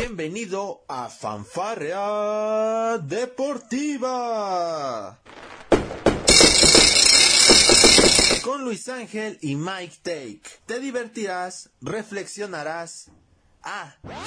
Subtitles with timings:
[0.00, 4.38] Bienvenido a Fanfarrea Deportiva.
[8.44, 10.42] Con Luis Ángel y Mike Take.
[10.66, 13.06] Te divertirás, reflexionarás.
[13.64, 13.96] Ah.
[14.02, 14.22] También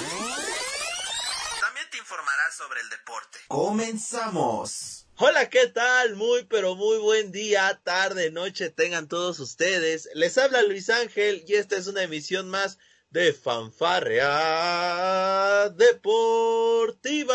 [1.90, 3.38] te informarás sobre el deporte.
[3.48, 5.06] Comenzamos.
[5.16, 6.16] Hola, ¿qué tal?
[6.16, 10.10] Muy, pero muy buen día, tarde, noche tengan todos ustedes.
[10.12, 12.76] Les habla Luis Ángel y esta es una emisión más
[13.12, 14.30] de Fanfarrea
[15.76, 17.30] Deportiva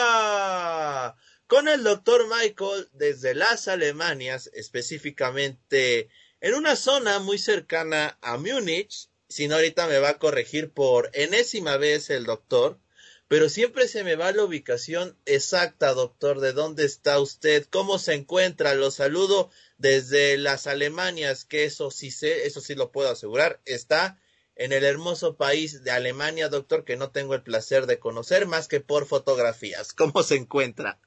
[1.45, 6.09] con el doctor Michael desde las Alemanias, específicamente
[6.41, 9.09] en una zona muy cercana a Múnich.
[9.29, 12.79] Si no, ahorita me va a corregir por enésima vez el doctor,
[13.27, 18.15] pero siempre se me va la ubicación exacta, doctor, de dónde está usted, cómo se
[18.15, 18.73] encuentra.
[18.73, 24.19] Lo saludo desde las Alemanias, que eso sí sé, eso sí lo puedo asegurar, está
[24.57, 28.67] en el hermoso país de Alemania, doctor, que no tengo el placer de conocer más
[28.67, 29.93] que por fotografías.
[29.93, 30.99] ¿Cómo se encuentra?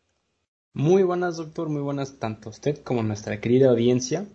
[0.72, 4.26] Muy buenas, doctor, muy buenas tanto usted como nuestra querida audiencia.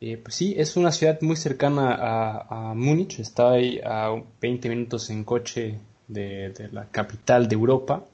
[0.00, 5.10] Eh, pues sí, es una ciudad muy cercana a, Múnich, está ahí a 20 minutos
[5.10, 8.04] en coche de, la capital de Europa,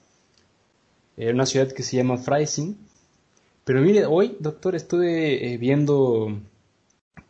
[1.16, 2.78] eh, una ciudad que se llama Freising.
[3.64, 6.40] Pero mire, hoy, doctor, estuve eh, viendo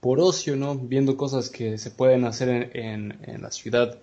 [0.00, 0.74] por ocio, ¿no?
[0.76, 3.98] Viendo cosas que se pueden hacer en, la ciudad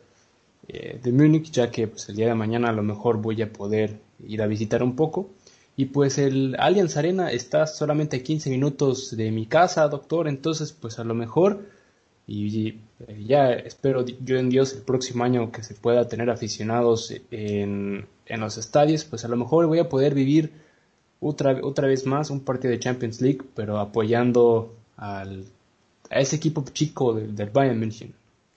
[0.68, 3.52] eh, de Múnich, ya que pues, el día de mañana a lo mejor voy a
[3.52, 5.30] poder ir a visitar un poco.
[5.76, 10.72] Y pues el Allianz Arena está solamente a 15 minutos de mi casa, doctor, entonces
[10.72, 11.66] pues a lo mejor,
[12.26, 12.80] y,
[13.26, 18.40] ya espero yo en Dios el próximo año que se pueda tener aficionados en, en
[18.40, 20.52] los estadios, pues a lo mejor voy a poder vivir
[21.20, 25.46] otra, otra vez más un partido de Champions League, pero apoyando al
[26.10, 28.14] a ese equipo chico del, Bayern München.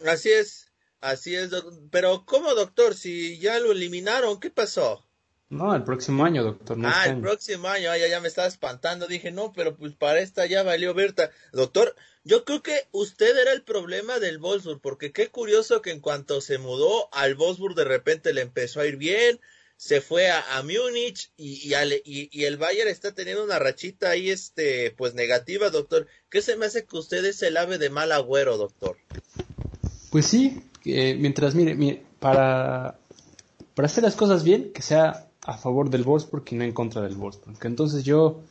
[0.06, 1.50] Así es, así es,
[1.90, 2.94] pero ¿cómo, doctor?
[2.94, 5.04] Si ya lo eliminaron, ¿qué pasó?
[5.50, 6.78] No, el próximo año, doctor.
[6.84, 9.08] ah, el próximo año, ya, ya me estaba espantando.
[9.08, 11.32] Dije, no, pero pues para esta ya valió Berta.
[11.52, 16.00] Doctor, yo creo que usted era el problema del Wolfsburg, porque qué curioso que en
[16.00, 19.40] cuanto se mudó al Wolfsburg de repente le empezó a ir bien,
[19.80, 21.72] se fue a, a Múnich y,
[22.04, 26.06] y, el Bayern está teniendo una rachita ahí, este, pues negativa, doctor.
[26.28, 28.98] ¿Qué se me hace que usted es el ave de mal agüero, doctor?
[30.10, 32.98] Pues sí, mientras, mire, para,
[33.74, 37.00] para hacer las cosas bien, que sea a favor del Wolfsburg y no en contra
[37.00, 37.56] del Wolfsburg.
[37.64, 38.42] Entonces yo,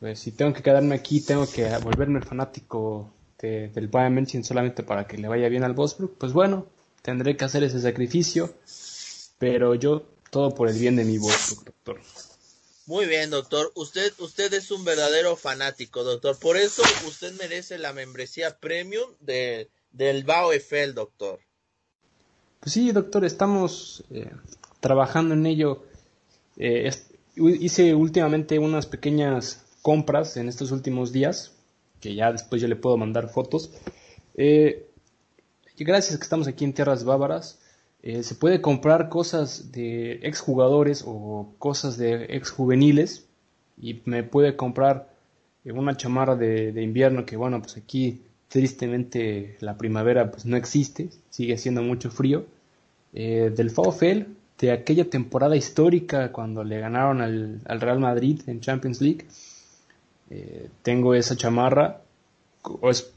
[0.00, 5.06] pues si tengo que quedarme aquí, tengo que volverme fanático del Bayern München solamente para
[5.06, 6.66] que le vaya bien al Wolfsburg, pues bueno,
[7.00, 8.52] tendré que hacer ese sacrificio,
[9.38, 12.00] pero yo todo por el bien de mi voz, doctor.
[12.86, 13.70] Muy bien, doctor.
[13.74, 16.38] Usted, usted es un verdadero fanático, doctor.
[16.38, 21.38] Por eso usted merece la membresía premium de, del BAOFL, doctor.
[22.60, 24.30] Pues sí, doctor, estamos eh,
[24.80, 25.84] trabajando en ello.
[26.56, 26.90] Eh,
[27.36, 31.52] hice últimamente unas pequeñas compras en estos últimos días,
[32.00, 33.70] que ya después yo le puedo mandar fotos.
[34.34, 34.88] Eh,
[35.78, 37.58] gracias que estamos aquí en Tierras Bávaras.
[38.08, 43.26] Eh, se puede comprar cosas de exjugadores o cosas de exjuveniles
[43.76, 45.10] y me puede comprar
[45.62, 51.10] eh, una chamarra de, invierno que bueno pues aquí tristemente la primavera pues no existe
[51.28, 52.46] sigue siendo mucho frío
[53.12, 54.22] eh, del VfL
[54.58, 59.26] de aquella temporada histórica cuando le ganaron al, Real Madrid en Champions League
[60.80, 62.00] tengo esa chamarra
[62.84, 63.12] es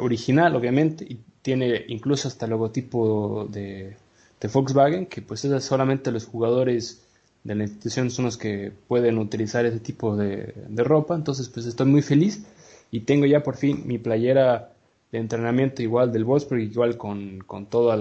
[0.00, 3.96] original obviamente y tiene incluso hasta logotipo de
[4.40, 7.02] de Volkswagen, que pues es solamente los jugadores
[7.44, 11.86] de la institución son los que pueden utilizar ese tipo de, ropa, entonces pues estoy
[11.86, 12.42] muy feliz
[12.90, 14.72] y tengo ya por fin mi playera
[15.12, 17.98] de entrenamiento igual del Wolfsburg, igual con, con todos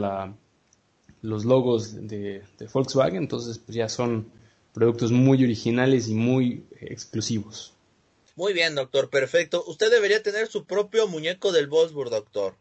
[1.21, 4.27] los logos de, Volkswagen, entonces pues ya son
[4.73, 7.73] productos muy originales y muy exclusivos.
[8.35, 9.65] Muy bien, doctor, perfecto.
[9.67, 12.55] Usted debería tener su propio muñeco del Wolfsburg, doctor.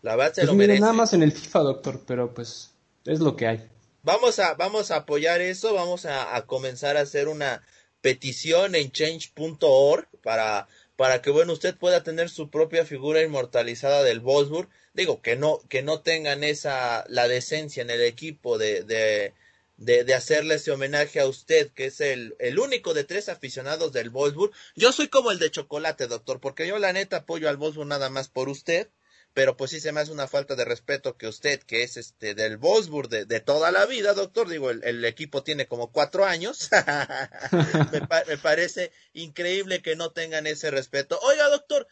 [0.00, 0.80] La verdad se pues lo merece.
[0.80, 2.69] Nada más en el FIFA, doctor, pero pues
[3.04, 3.68] es lo que hay.
[4.02, 7.62] Vamos a, vamos a apoyar eso, vamos a, comenzar a hacer una
[8.00, 14.20] petición en change.org para, para que bueno usted pueda tener su propia figura inmortalizada del
[14.20, 14.70] Wolfsburg.
[14.94, 19.34] Digo que no, que no tengan esa la decencia en el equipo de, de,
[19.76, 24.08] de, hacerle ese homenaje a usted, que es el, el único de tres aficionados del
[24.08, 24.52] Wolfsburg.
[24.76, 28.08] Yo soy como el de chocolate, doctor, porque yo la neta apoyo al Wolfsburg nada
[28.08, 28.88] más por usted
[29.32, 32.34] pero pues sí se me hace una falta de respeto que usted, que es este
[32.34, 36.68] del Wolfsburg de, toda la vida, doctor, digo, el, equipo tiene como cuatro años,
[37.92, 41.18] me, parece increíble que no tengan ese respeto.
[41.22, 41.86] Oiga, doctor,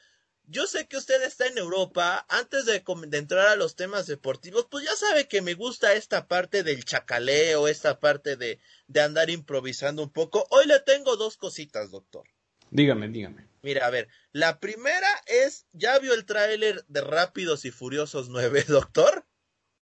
[0.44, 4.66] yo sé que usted está en Europa, antes de, de, entrar a los temas deportivos,
[4.70, 8.58] pues ya sabe que me gusta esta parte del chacaleo, esta parte de,
[8.88, 10.46] de andar improvisando un poco.
[10.50, 12.24] Hoy le tengo dos cositas, doctor.
[12.70, 13.47] Dígame, dígame.
[13.62, 18.64] Mira, a ver, la primera es, ¿ya vio el tráiler de Rápidos y Furiosos 9,
[18.68, 19.24] doctor?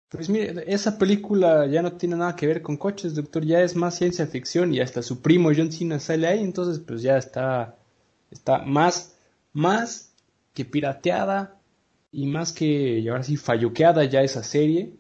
[0.09, 3.77] Pues mire, esa película ya no tiene nada que ver con coches, doctor, ya es
[3.77, 7.77] más ciencia ficción y hasta su primo John Cena sale ahí, entonces pues ya está,
[8.31, 9.17] está más,
[9.53, 10.15] más
[10.55, 11.61] que pirateada
[12.11, 14.95] y más que, ahora sí, falluqueada ya esa serie,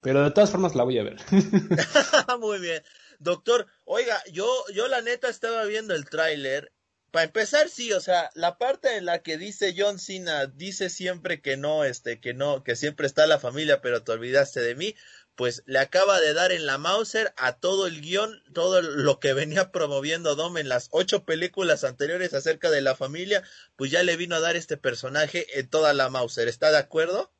[0.00, 1.18] pero de todas formas la voy a ver.
[2.40, 2.82] Muy bien.
[3.18, 6.72] Doctor, oiga, yo, yo la neta estaba viendo el tráiler
[7.10, 11.40] para empezar, sí, o sea, la parte en la que dice John Cena, dice siempre
[11.40, 14.94] que no, este, que no, que siempre está la familia, pero te olvidaste de mí,
[15.34, 19.32] pues le acaba de dar en la Mauser a todo el guion, todo lo que
[19.32, 23.42] venía promoviendo Dom en las ocho películas anteriores acerca de la familia,
[23.76, 26.46] pues ya le vino a dar este personaje en toda la Mauser.
[26.46, 27.32] ¿Está de acuerdo?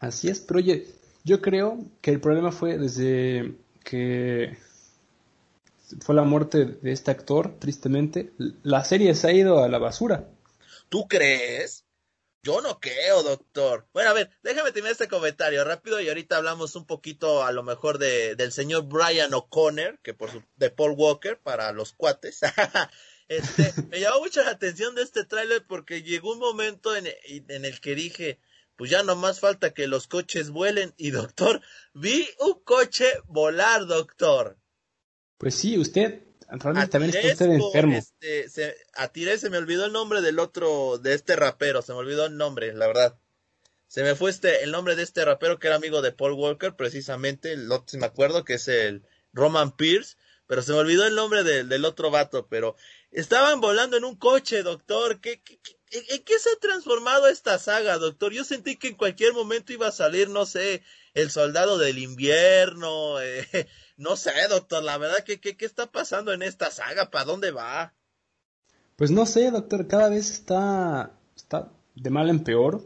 [0.00, 0.86] Así es, pero oye,
[1.24, 3.54] yo creo que el problema fue desde
[3.84, 4.58] que
[6.00, 8.32] fue la muerte de este actor, tristemente,
[8.62, 10.28] la serie se ha ido a la basura.
[10.88, 11.84] ¿Tú crees?
[12.42, 13.86] Yo no creo, doctor.
[13.92, 17.62] Bueno, a ver, déjame terminar este comentario rápido y ahorita hablamos un poquito a lo
[17.62, 22.40] mejor de, del señor Brian O'Connor, que por su, de Paul Walker para los cuates.
[23.28, 27.64] este, me llamó mucho la atención de este tráiler porque llegó un momento en, en
[27.66, 28.40] el que dije,
[28.76, 31.60] pues ya no más falta que los coches vuelen y doctor,
[31.92, 34.56] vi un coche volar, doctor.
[35.40, 36.20] Pues sí, usted
[36.50, 37.96] realmente también está usted enfermo.
[37.96, 41.98] Este, se, a se me olvidó el nombre del otro, de este rapero, se me
[41.98, 43.18] olvidó el nombre, la verdad.
[43.86, 46.76] Se me fue este, el nombre de este rapero que era amigo de Paul Walker,
[46.76, 49.02] precisamente, el otro, si me acuerdo, que es el
[49.32, 52.76] Roman Pierce, pero se me olvidó el nombre del otro vato, pero
[53.10, 55.22] estaban volando en un coche, doctor.
[55.22, 55.58] ¿Qué, qué,
[55.90, 58.32] ¿En qué se ha transformado esta saga, doctor?
[58.34, 60.82] Yo sentí que en cualquier momento iba a salir, no sé,
[61.14, 63.68] el soldado del invierno, eh,
[64.00, 67.10] no sé, doctor, la verdad, ¿qué, qué, qué está pasando en esta saga?
[67.10, 67.92] ¿Para dónde va?
[68.96, 72.82] Pues no sé, doctor, cada vez está, está de mal en peor.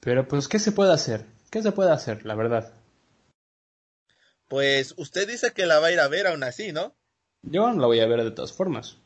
[0.00, 1.26] Pero pues, ¿qué se puede hacer?
[1.50, 2.72] ¿Qué se puede hacer, la verdad?
[4.48, 6.96] Pues usted dice que la va a ir a ver aún así, ¿no?
[7.42, 8.96] Yo la voy a ver de todas formas.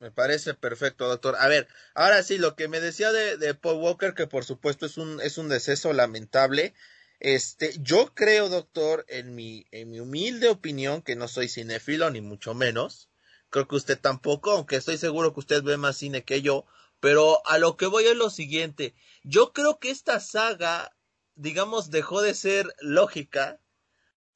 [0.00, 1.36] Me parece perfecto, doctor.
[1.38, 4.86] A ver, ahora sí, lo que me decía de, de Paul Walker, que por supuesto
[4.86, 6.72] es un, es un deceso lamentable.
[7.20, 12.20] Este, yo creo, doctor, en mi, en mi humilde opinión, que no soy cinéfilo, ni
[12.20, 13.08] mucho menos.
[13.50, 16.66] Creo que usted tampoco, aunque estoy seguro que usted ve más cine que yo.
[17.00, 18.94] Pero a lo que voy es lo siguiente.
[19.22, 20.96] Yo creo que esta saga,
[21.34, 23.60] digamos, dejó de ser lógica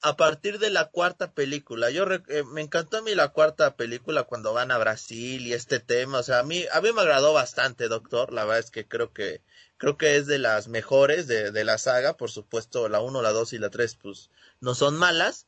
[0.00, 1.90] a partir de la cuarta película.
[1.90, 5.80] Yo eh, me encantó a mí la cuarta película cuando van a Brasil y este
[5.80, 8.32] tema, o sea, a mí a mí me agradó bastante, doctor.
[8.32, 9.40] La verdad es que creo que
[9.76, 13.32] creo que es de las mejores de, de la saga, por supuesto, la 1, la
[13.32, 14.30] 2 y la 3 pues
[14.60, 15.46] no son malas,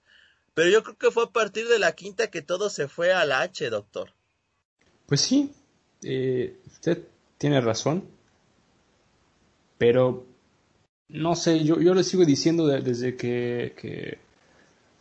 [0.55, 3.25] pero yo creo que fue a partir de la quinta que todo se fue a
[3.25, 4.13] la H, doctor.
[5.07, 5.53] Pues sí,
[6.03, 7.03] eh, usted
[7.39, 8.05] tiene razón,
[9.79, 10.27] pero
[11.09, 14.19] no sé, yo, yo le sigo diciendo desde que, que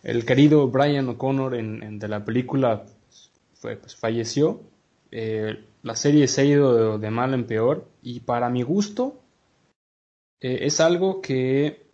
[0.03, 2.85] el querido Brian O'Connor en, de la película
[3.61, 4.61] pues, falleció.
[5.11, 9.19] Eh, la serie se ha ido de, mal en peor y para mi gusto
[10.39, 11.87] eh, es algo que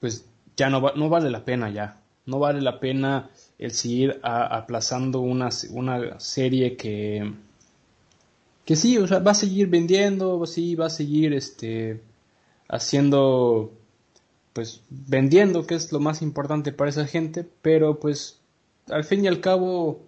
[0.00, 2.00] pues ya no, no vale la pena ya.
[2.24, 7.32] No vale la pena el seguir aplazando una, una serie que
[8.64, 12.00] que sí, o sea, va a seguir vendiendo, sí, va a seguir este
[12.68, 13.72] haciendo
[14.52, 18.40] pues vendiendo, que es lo más importante para esa gente, pero pues
[18.88, 20.02] al fin y al cabo,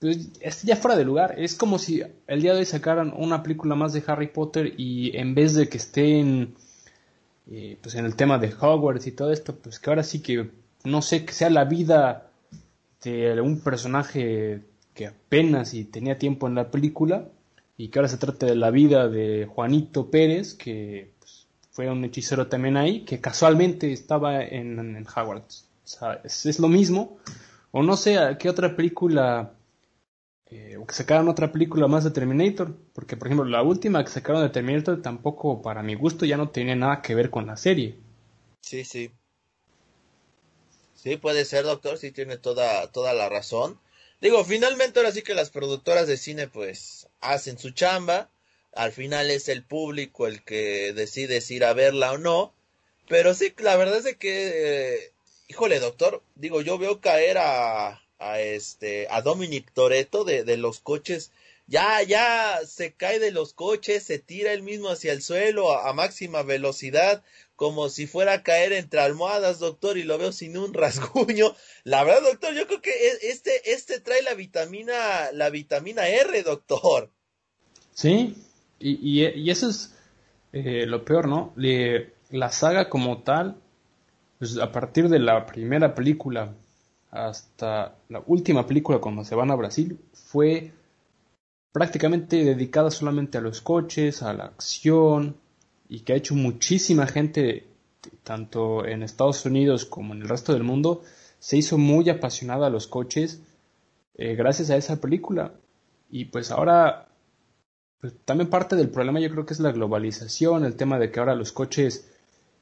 [0.00, 1.34] pues ya fuera de lugar.
[1.38, 5.16] Es como si el día de hoy sacaran una película más de Harry Potter y
[5.16, 6.54] en vez de que estén
[7.50, 10.50] eh, pues en el tema de Hogwarts y todo esto, pues que ahora sí que
[10.84, 12.30] no sé, que sea la vida
[13.02, 14.62] de un personaje
[14.94, 17.28] que apenas y tenía tiempo en la película
[17.76, 21.12] y que ahora se trate de la vida de Juanito Pérez, que
[21.78, 25.68] fue un hechicero también ahí, que casualmente estaba en, en Hogwarts.
[25.84, 27.20] O sea, es, lo mismo.
[27.70, 29.54] O no sé, ¿qué otra película?
[30.46, 32.76] Eh, o que sacaron otra película más de Terminator.
[32.92, 36.48] Porque, por ejemplo, la última que sacaron de Terminator tampoco, para mi gusto, ya no
[36.48, 37.96] tenía nada que ver con la serie.
[38.60, 39.12] Sí, sí.
[40.96, 43.78] Sí, puede ser, doctor, sí tiene toda, toda la razón.
[44.20, 48.30] Digo, finalmente ahora sí que las productoras de cine pues hacen su chamba
[48.74, 52.54] al final es el público el que decide si ir a verla o no.
[53.08, 55.12] Pero sí, la verdad es que, eh,
[55.48, 61.30] híjole, doctor, digo, yo veo caer a, a este, a Dominic Toreto de, los coches
[61.66, 65.92] ya, ya se cae de los coches, se tira él mismo hacia el suelo a,
[65.92, 67.22] máxima velocidad,
[67.56, 71.54] como si fuera a caer entre almohadas, doctor, y lo veo sin un rasguño.
[71.84, 76.42] La verdad, doctor, yo creo que e, este, este trae la vitamina, la vitamina R,
[76.42, 77.10] doctor.
[77.92, 78.34] Sí,
[78.78, 79.94] y, y, eso es
[80.52, 81.52] eh, lo peor, ¿no?
[82.30, 83.56] la saga como tal,
[84.38, 86.54] pues a partir de la primera película
[87.10, 90.72] hasta la última película cuando se van a Brasil, fue
[91.72, 95.36] prácticamente dedicada solamente a los coches, a la acción,
[95.88, 97.66] y que ha hecho muchísima gente,
[98.22, 101.02] tanto en Estados Unidos como en el resto del mundo,
[101.38, 103.42] se hizo muy apasionada a los coches
[104.14, 105.54] eh, gracias a esa película.
[106.10, 107.07] Y pues ahora,
[108.00, 111.20] pues, también parte del problema yo creo que es la globalización, el tema de que
[111.20, 112.08] ahora los coches,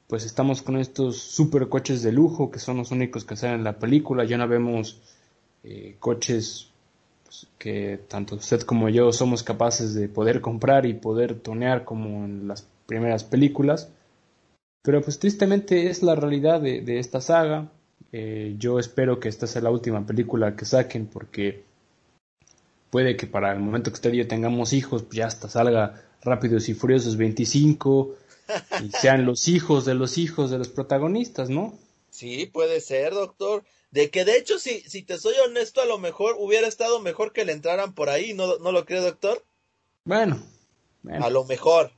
[0.07, 3.63] pues estamos con estos super coches de lujo que son los únicos que salen en
[3.63, 5.01] la película, ya no vemos
[5.63, 6.69] eh, coches
[7.25, 12.25] pues, que tanto usted como yo somos capaces de poder comprar y poder tonear como
[12.25, 13.91] en las primeras películas.
[14.81, 17.69] Pero pues tristemente es la realidad de, esta saga.
[18.13, 21.66] Eh, yo espero que esta sea la última película que saquen porque
[22.89, 26.03] puede que para el momento que usted y yo tengamos hijos pues ya hasta salga
[26.21, 28.15] Rápidos y Furiosos 25
[28.83, 31.77] y sean los hijos de los hijos de los protagonistas, ¿no?
[32.09, 33.63] Sí, puede ser, doctor.
[33.91, 37.31] De que de hecho, si, si te soy honesto, a lo mejor hubiera estado mejor
[37.31, 39.45] que le entraran por ahí, ¿no, no lo cree, doctor?
[40.03, 40.41] Bueno,
[41.21, 41.91] A lo mejor.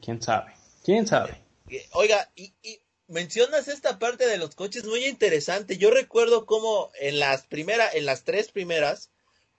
[0.00, 0.52] ¿Quién sabe?
[0.84, 1.42] ¿Quién sabe?
[1.68, 5.76] Eh, oiga, y, y, mencionas esta parte de los coches muy interesante.
[5.76, 9.10] Yo recuerdo cómo en las primeras, en las tres primeras,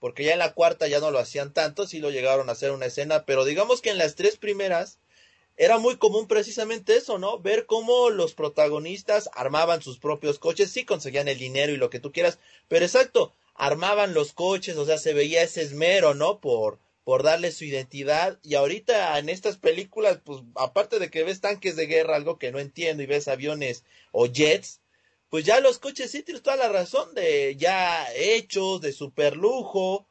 [0.02, 2.72] porque ya en la cuarta ya no lo hacían tanto, sí lo llegaron a hacer
[2.72, 4.98] una escena, pero digamos que en las tres primeras
[5.58, 7.38] era muy común precisamente eso, ¿no?
[7.38, 12.00] Ver cómo los protagonistas armaban sus propios coches, sí conseguían el dinero y lo que
[12.00, 16.40] tú quieras, pero exacto, armaban los coches, o sea, se veía ese esmero, ¿no?
[16.40, 18.40] Por, por darle su identidad.
[18.42, 22.52] Y ahorita en estas películas, pues aparte de que ves tanques de guerra, algo que
[22.52, 24.80] no entiendo, y ves aviones o jets,
[25.32, 30.06] pues ya los coches sí tienes toda la razón de ya hechos, de super lujo,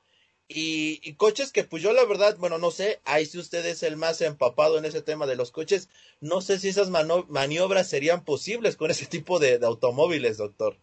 [0.49, 3.99] y, coches que pues yo la verdad, bueno, no sé, ahí si usted es el
[3.99, 8.77] más empapado en ese tema de los coches, no sé si esas maniobras serían posibles
[8.77, 10.77] con ese tipo de, automóviles, doctor.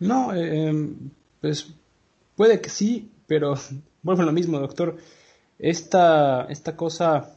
[0.00, 0.90] No, eh,
[1.40, 1.68] pues
[2.34, 3.54] puede que sí, pero
[4.02, 4.98] vuelvo a lo mismo, doctor.
[5.58, 7.36] Esta, esta cosa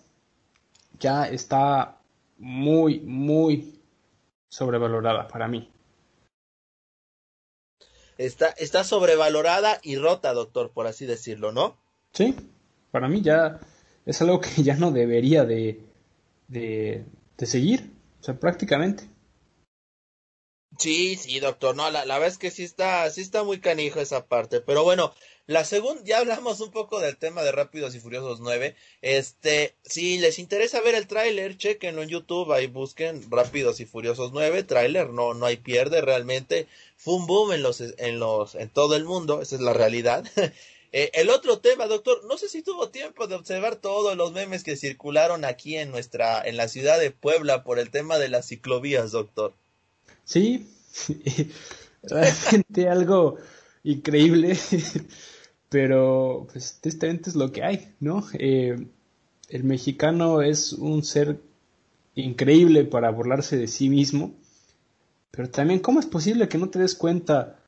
[0.99, 1.99] ya está
[2.39, 3.79] muy, muy
[4.49, 5.69] sobrevalorada para mí.
[8.17, 11.77] Está, está sobrevalorada y rota, doctor, por así decirlo, ¿no?
[12.11, 12.35] Sí,
[12.91, 13.59] para mí ya
[14.05, 15.81] es algo que ya no debería de,
[16.47, 17.05] de,
[17.37, 17.91] seguir,
[18.21, 19.03] o sea, prácticamente.
[20.77, 23.99] Sí, sí, doctor, no, la, la verdad es que sí está, sí está muy canijo
[23.99, 25.13] esa parte, pero bueno,
[25.45, 28.75] la segunda, ya hablamos un poco del tema de Rápidos y Furiosos 9.
[29.01, 34.31] Este, si les interesa ver el tráiler, chequenlo en YouTube, ahí busquen Rápidos y Furiosos
[34.31, 36.67] 9, tráiler, no, no hay pierde realmente.
[36.95, 40.23] Fue un boom en los, en los, en todo el mundo, esa es la realidad.
[40.95, 44.63] Eh, el otro tema, doctor, no sé si tuvo tiempo de observar todos los memes
[44.63, 48.47] que circularon aquí en nuestra, en la ciudad de Puebla por el tema de las
[48.47, 49.55] ciclovías, doctor.
[50.23, 50.67] Sí,
[52.03, 53.37] realmente algo
[53.83, 54.57] increíble
[55.73, 58.23] pero pues tristemente es lo que hay, ¿no?
[58.33, 58.87] Eh,
[59.49, 61.39] el mexicano es un ser
[62.13, 64.35] increíble para burlarse de sí mismo,
[65.31, 67.59] pero también cómo es posible que no te des cuenta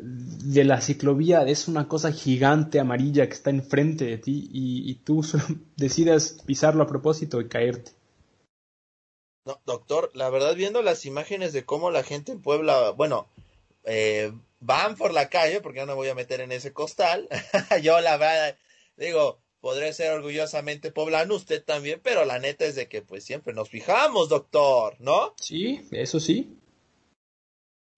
[0.00, 5.22] de la ciclovía, es una cosa gigante amarilla que está enfrente de ti y, tú
[5.24, 5.42] solo
[5.76, 7.90] decidas pisarlo a propósito y caerte.
[9.48, 13.26] No, doctor, la verdad viendo las imágenes de cómo la gente en Puebla, bueno,
[13.84, 17.26] eh, van por la calle, porque no me voy a meter en ese costal.
[17.82, 18.58] Yo la verdad,
[18.98, 23.54] digo, podré ser orgullosamente poblano, usted también, pero la neta es de que pues siempre
[23.54, 25.34] nos fijamos, doctor, ¿no?
[25.40, 26.54] Sí, eso sí.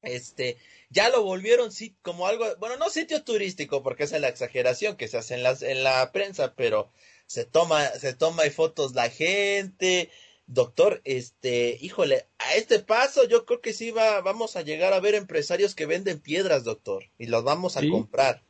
[0.02, 0.57] Este,
[0.88, 4.97] ya lo volvieron sí, como algo, bueno, no sitio turístico, porque esa es la exageración
[4.97, 6.92] que se hace en, las, en la prensa, pero
[7.26, 10.11] se toma, se toma fotos la gente,
[10.52, 14.99] Doctor, este, híjole, a este paso yo creo que sí va, vamos a llegar a
[14.99, 18.42] ver empresarios que venden piedras, doctor, y los vamos a comprar.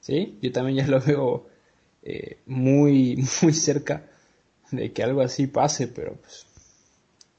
[0.00, 1.46] Sí, yo también ya lo veo
[2.02, 4.10] eh, muy, muy cerca
[4.70, 6.44] de que algo así pase, pero pues,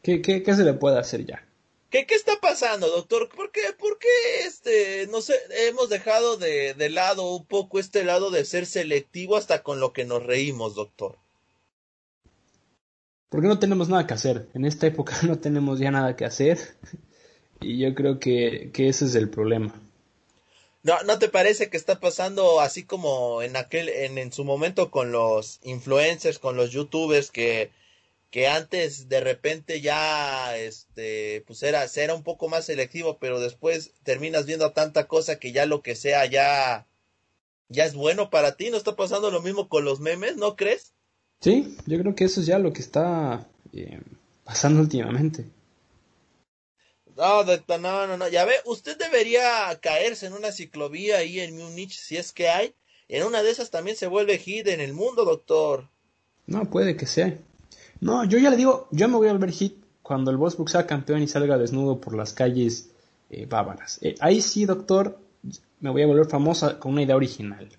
[0.02, 1.48] ¿qué, qué, qué se le puede hacer ya?
[1.92, 3.30] ¿Qué, ¿Qué está pasando, doctor?
[3.30, 4.08] ¿Por qué, por qué
[4.48, 5.36] este, no sé,
[5.68, 9.94] hemos dejado de, de lado un poco este lado de ser selectivo hasta con lo
[9.94, 11.20] que nos reímos, doctor?
[13.30, 14.50] Porque no tenemos nada que hacer.
[14.54, 16.60] En esta época no tenemos ya nada que hacer
[17.62, 19.74] y yo creo que, ese es el problema.
[20.82, 24.92] ¿No, ¿No te parece que está pasando así como en aquel, en, en su momento
[24.92, 27.72] con los influencers, con los youtubers que,
[28.32, 33.92] que antes de repente ya, este, pues era, era un poco más selectivo, pero después
[34.04, 36.88] terminas viendo tanta cosa que ya lo que sea ya,
[37.68, 38.70] ya es bueno para ti?
[38.70, 40.94] ¿No está pasando lo mismo con los memes, no crees?
[41.42, 44.02] Sí, yo creo que eso es ya lo que está eh,
[44.44, 45.46] pasando últimamente.
[47.16, 48.28] No, doctor, no, no, no.
[48.28, 52.74] Ya ve, usted debería caerse en una ciclovía ahí en Múnich, si es que hay.
[53.08, 55.90] En una de esas también se vuelve hit en el mundo, doctor.
[56.46, 57.38] No, puede que sea.
[58.00, 60.88] No, yo ya le digo, yo me voy a volver hit cuando el Wolfsburg sea
[60.88, 62.90] campeón y salga desnudo por las calles
[63.30, 64.00] eh, bávaras.
[64.02, 65.20] Eh, ahí sí, doctor,
[65.80, 67.70] me voy a volver famosa con una idea original.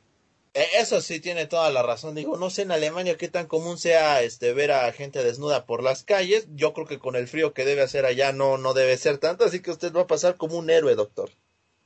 [0.55, 2.15] Eh, eso sí tiene toda la razón.
[2.15, 5.83] Digo, no sé en Alemania qué tan común sea este ver a gente desnuda por
[5.83, 6.49] las calles.
[6.55, 9.45] Yo creo que con el frío que debe hacer allá no, no debe ser tanto,
[9.45, 11.31] así que usted va a pasar como un héroe, doctor.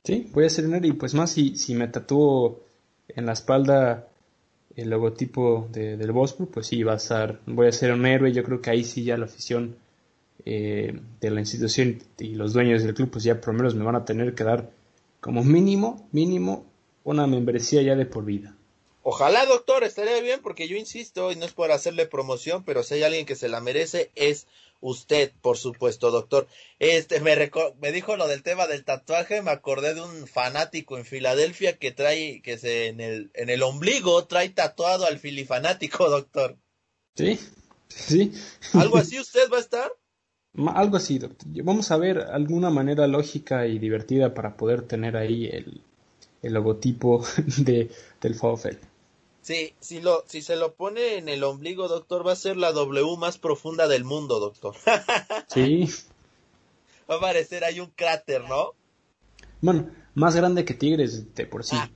[0.03, 2.63] Sí, voy a ser un héroe y pues más si, si me tatúo
[3.07, 4.07] en la espalda
[4.75, 8.31] el logotipo de, del Wolfsburg, pues sí, va a estar, voy a ser un héroe.
[8.33, 9.77] Yo creo que ahí sí ya la afición
[10.45, 13.85] eh, de la institución y los dueños del club, pues ya por lo menos me
[13.85, 14.69] van a tener que dar
[15.21, 16.65] como mínimo, mínimo,
[17.05, 18.57] una membresía ya de por vida.
[19.03, 22.95] Ojalá, doctor, estaría bien porque yo insisto, y no es por hacerle promoción, pero si
[22.95, 24.47] hay alguien que se la merece, es
[24.81, 26.47] usted, por supuesto, doctor.
[26.79, 31.05] Este, me, me dijo lo del tema del tatuaje, me acordé de un fanático en
[31.05, 36.57] Filadelfia que trae, que se, en el, en el ombligo trae tatuado al filifanático, doctor.
[37.15, 37.39] Sí,
[37.87, 38.33] sí.
[38.73, 39.91] ¿Algo así usted va a estar?
[40.73, 41.47] Algo así, doctor.
[41.63, 45.83] Vamos a ver alguna manera lógica y divertida para poder tener ahí el,
[46.45, 47.25] el logotipo
[47.57, 47.89] de,
[48.21, 48.77] del VfL.
[49.41, 52.71] Sí, si, lo, si se lo pone en el ombligo, doctor, va a ser la
[52.71, 54.75] W más profunda del mundo, doctor.
[55.53, 55.89] sí.
[57.09, 58.73] Va a parecer ahí un cráter, ¿no?
[59.61, 61.75] Bueno, más grande que Tigres de por sí.
[61.77, 61.89] Ah,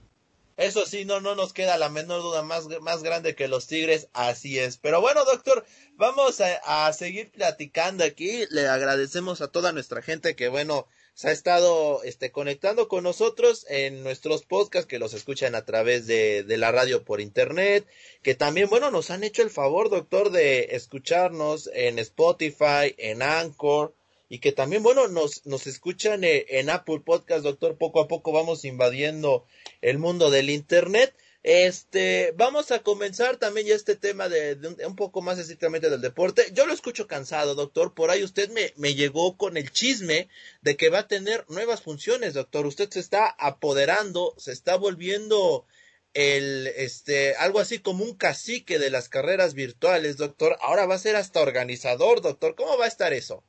[0.57, 4.09] eso sí, no, no nos queda la menor duda, más, más grande que los Tigres,
[4.13, 4.77] así es.
[4.77, 5.65] Pero bueno, doctor,
[5.95, 8.45] vamos a, a seguir platicando aquí.
[8.51, 10.87] Le agradecemos a toda nuestra gente que, bueno,
[11.19, 16.07] se ha estado este, conectando con nosotros en nuestros podcasts que los escuchan a través
[16.07, 17.85] de, de, la radio por internet,
[18.21, 23.93] que también, bueno, nos han hecho el favor, doctor, de escucharnos en Spotify, en Anchor,
[24.29, 27.77] y que también, bueno, nos, nos escuchan en, en Apple Podcast, doctor.
[27.77, 29.45] Poco a poco vamos invadiendo
[29.81, 31.13] el mundo del internet.
[31.41, 36.51] Este, vamos a comenzar también ya este tema de, un, poco más estrictamente del deporte.
[36.53, 37.93] Yo lo escucho cansado, doctor.
[37.93, 40.27] Por ahí usted me, me llegó con el chisme
[40.61, 42.65] de que va a tener nuevas funciones, doctor.
[42.65, 45.65] Usted se está apoderando, se está volviendo
[46.13, 50.57] el, este, algo así como un cacique de las carreras virtuales, doctor.
[50.59, 52.55] Ahora va a ser hasta organizador, doctor.
[52.55, 53.45] ¿Cómo va a estar eso?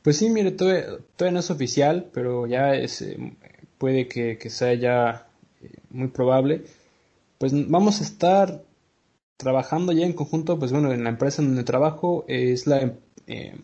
[0.00, 0.98] Pues sí, mire, todavía,
[1.30, 3.18] no es oficial, pero ya es, eh,
[3.76, 5.28] puede que, que sea ya
[5.60, 6.64] eh, muy probable
[7.38, 8.62] pues vamos a estar
[9.36, 12.92] trabajando ya en conjunto, pues bueno, en la empresa en donde trabajo es la,
[13.28, 13.56] eh,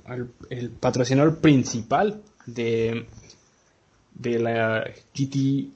[0.51, 3.07] el, patrocinador principal de,
[4.15, 5.69] de la GT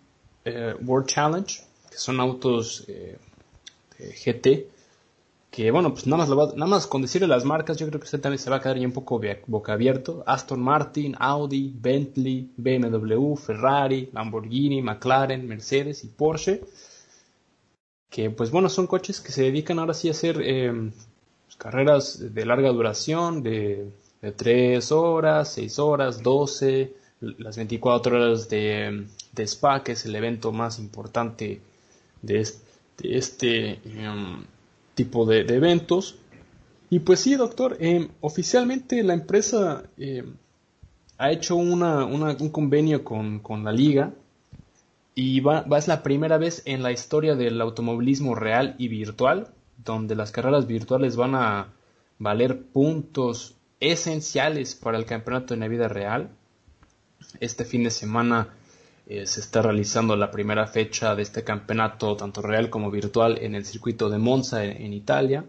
[0.44, 3.18] eh, World Challenge, que son autos eh,
[3.98, 4.68] GT,
[5.50, 8.20] que bueno, pues nada más, nada más con decirle las marcas, yo creo que usted
[8.20, 10.22] también se va a quedar ya un poco boca abierto.
[10.26, 16.62] Aston Martin, Audi, Bentley, BMW, Ferrari, Lamborghini, McLaren, Mercedes y Porsche
[18.10, 20.72] que pues bueno, son coches que se dedican ahora sí a hacer eh,
[21.46, 23.90] pues, carreras de larga duración, de,
[24.22, 30.52] de 3 horas, 6 horas, 12, las 24 horas de, Spa, que es el evento
[30.52, 31.60] más importante
[32.22, 32.46] de
[33.02, 34.44] este, em,
[34.94, 36.16] tipo de, eventos.
[36.90, 40.34] Y pues sí, doctor, em, oficialmente la empresa em,
[41.18, 44.12] ha hecho una, un convenio con, con la liga
[45.20, 50.14] y va, es la primera vez en la historia del automovilismo real y virtual donde
[50.14, 51.72] las carreras virtuales van a
[52.20, 56.30] valer puntos esenciales para el campeonato en la vida real.
[57.40, 58.54] Este fin de semana
[59.08, 63.56] eh, se está realizando la primera fecha de este campeonato, tanto real como virtual, en
[63.56, 65.44] el circuito de Monza en Italia.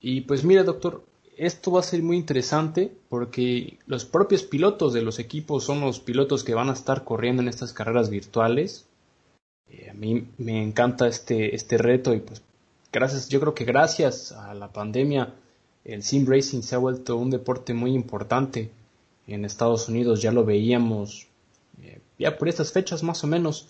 [0.00, 1.04] Y pues mire, doctor,
[1.40, 5.98] esto va a ser muy interesante porque los propios pilotos de los equipos son los
[5.98, 8.84] pilotos que van a estar corriendo en estas carreras virtuales.
[9.70, 12.42] Eh, a mí me encanta este, este reto y pues
[12.92, 15.32] gracias, yo creo que gracias a la pandemia
[15.84, 18.70] el sim racing se ha vuelto un deporte muy importante
[19.26, 21.26] en Estados Unidos, ya lo veíamos
[21.82, 23.66] eh, ya por estas fechas más o menos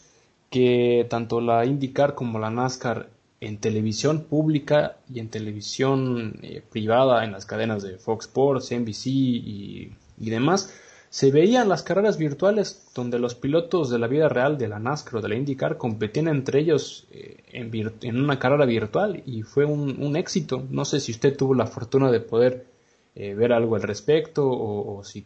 [0.51, 7.25] que tanto la IndyCar como la NASCAR en televisión pública y en televisión eh, privada,
[7.25, 10.75] en las cadenas de Fox Sports, NBC y, demás,
[11.09, 15.17] se veían las carreras virtuales donde los pilotos de la vida real de la NASCAR
[15.17, 20.15] o de la IndyCar competían entre ellos eh, en, una carrera virtual y fue un,
[20.17, 20.67] éxito.
[20.71, 22.67] No sé si usted tuvo la fortuna de poder
[23.15, 25.25] eh, ver algo al respecto o, si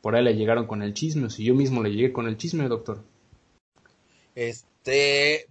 [0.00, 2.36] por ahí le llegaron con el chisme o si yo mismo le llegué con el
[2.36, 3.02] chisme, doctor.
[4.36, 4.75] Este,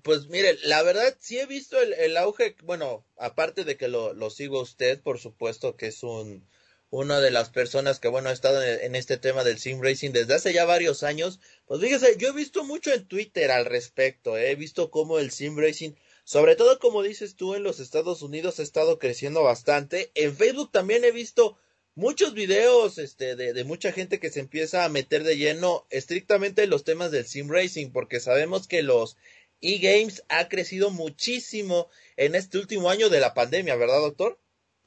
[0.04, 4.30] pues mire, la verdad sí he visto el, auge, bueno, aparte de que lo, lo
[4.30, 6.48] sigo usted, por supuesto que es un
[6.96, 10.36] una de las personas que, bueno, ha estado en, este tema del sim racing desde
[10.36, 11.40] hace ya varios años.
[11.66, 14.52] Pues fíjese, yo he visto mucho en Twitter al respecto, ¿eh?
[14.52, 15.94] he visto cómo el sim racing,
[16.24, 20.12] sobre todo como dices tú, en los Estados Unidos ha estado creciendo bastante.
[20.16, 21.58] En Facebook también he visto
[21.96, 26.64] muchos videos este, de, de mucha gente que se empieza a meter de lleno estrictamente
[26.64, 29.18] en los temas del sim racing, porque sabemos que los
[29.62, 34.38] e-games ha crecido muchísimo en este último año de la pandemia, ¿verdad, doctor?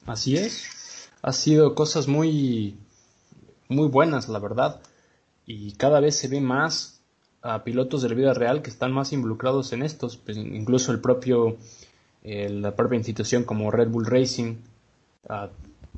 [0.07, 0.79] Así es
[1.23, 2.77] ha sido cosas muy,
[3.68, 4.81] muy buenas, la verdad.
[5.47, 7.01] Y cada vez se ve más
[7.42, 10.16] a pilotos de la vida real que están más involucrados en estos.
[10.16, 11.57] Pues incluso el propio,
[12.23, 14.57] eh, la propia institución como Red Bull Racing,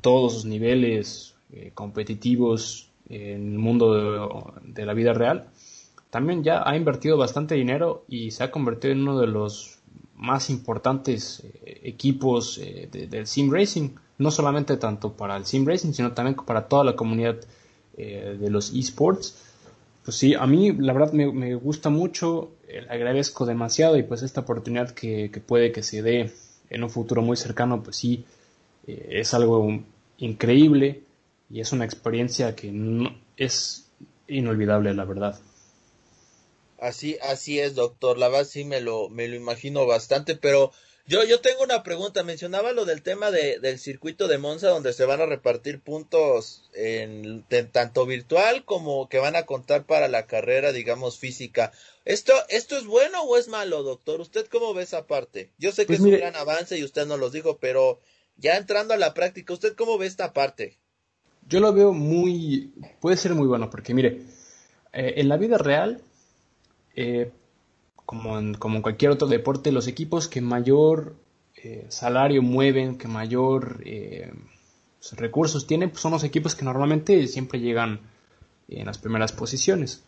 [0.01, 5.49] todos los niveles eh, competitivos en el mundo de, la vida real,
[6.09, 9.79] también ya ha invertido bastante dinero y se ha convertido en uno de los
[10.15, 12.59] más importantes eh, equipos
[12.91, 13.89] del sim racing
[14.21, 17.37] no solamente tanto para el sim racing, sino también para toda la comunidad
[17.97, 19.35] eh, de los esports.
[20.05, 24.41] Pues sí, a mí la verdad me, gusta mucho, le agradezco demasiado y pues esta
[24.41, 26.31] oportunidad que, puede que se dé
[26.69, 28.23] en un futuro muy cercano, pues sí,
[28.87, 29.79] eh, es algo
[30.21, 31.03] increíble
[31.49, 33.87] y es una experiencia que no, es
[34.27, 35.39] inolvidable, la verdad.
[36.79, 38.17] Así, así es, doctor.
[38.17, 40.71] La verdad sí me lo, me lo imagino bastante, pero
[41.07, 42.23] yo, yo tengo una pregunta.
[42.23, 46.69] Mencionaba lo del tema de, del circuito de Monza, donde se van a repartir puntos
[46.73, 51.71] en, tanto virtual como que van a contar para la carrera, digamos, física.
[52.05, 54.21] ¿Esto, ¿Esto es bueno o es malo, doctor?
[54.21, 55.49] ¿Usted cómo ve esa parte?
[55.57, 57.99] Yo sé que pues es un gran avance y usted no lo dijo, pero
[58.41, 60.77] ya entrando a la práctica, ¿usted cómo ve esta parte?
[61.47, 62.73] Yo lo veo muy.
[62.99, 64.23] puede ser muy bueno, porque mire,
[64.93, 66.01] eh, en la vida real,
[66.95, 67.31] eh,
[68.05, 71.15] como en, como cualquier otro deporte, los equipos que mayor
[71.55, 73.83] eh, salario mueven, que mayor
[75.17, 78.01] recursos tienen, pues son los equipos que normalmente siempre llegan
[78.67, 80.03] en las primeras posiciones.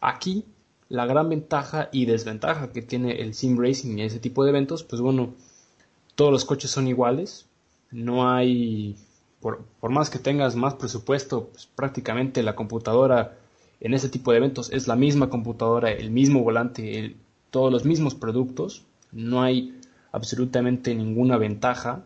[0.00, 0.44] Aquí,
[0.88, 4.82] la gran ventaja y desventaja que tiene el sim racing y ese tipo de eventos,
[4.82, 5.34] pues bueno,
[6.16, 7.46] todos los coches son iguales,
[7.90, 8.96] no hay,
[9.40, 13.36] por, más que tengas más presupuesto, pues prácticamente la computadora
[13.80, 17.16] en ese tipo de eventos es la misma computadora, el mismo volante,
[17.50, 19.80] todos los mismos productos, no hay
[20.12, 22.04] absolutamente ninguna ventaja.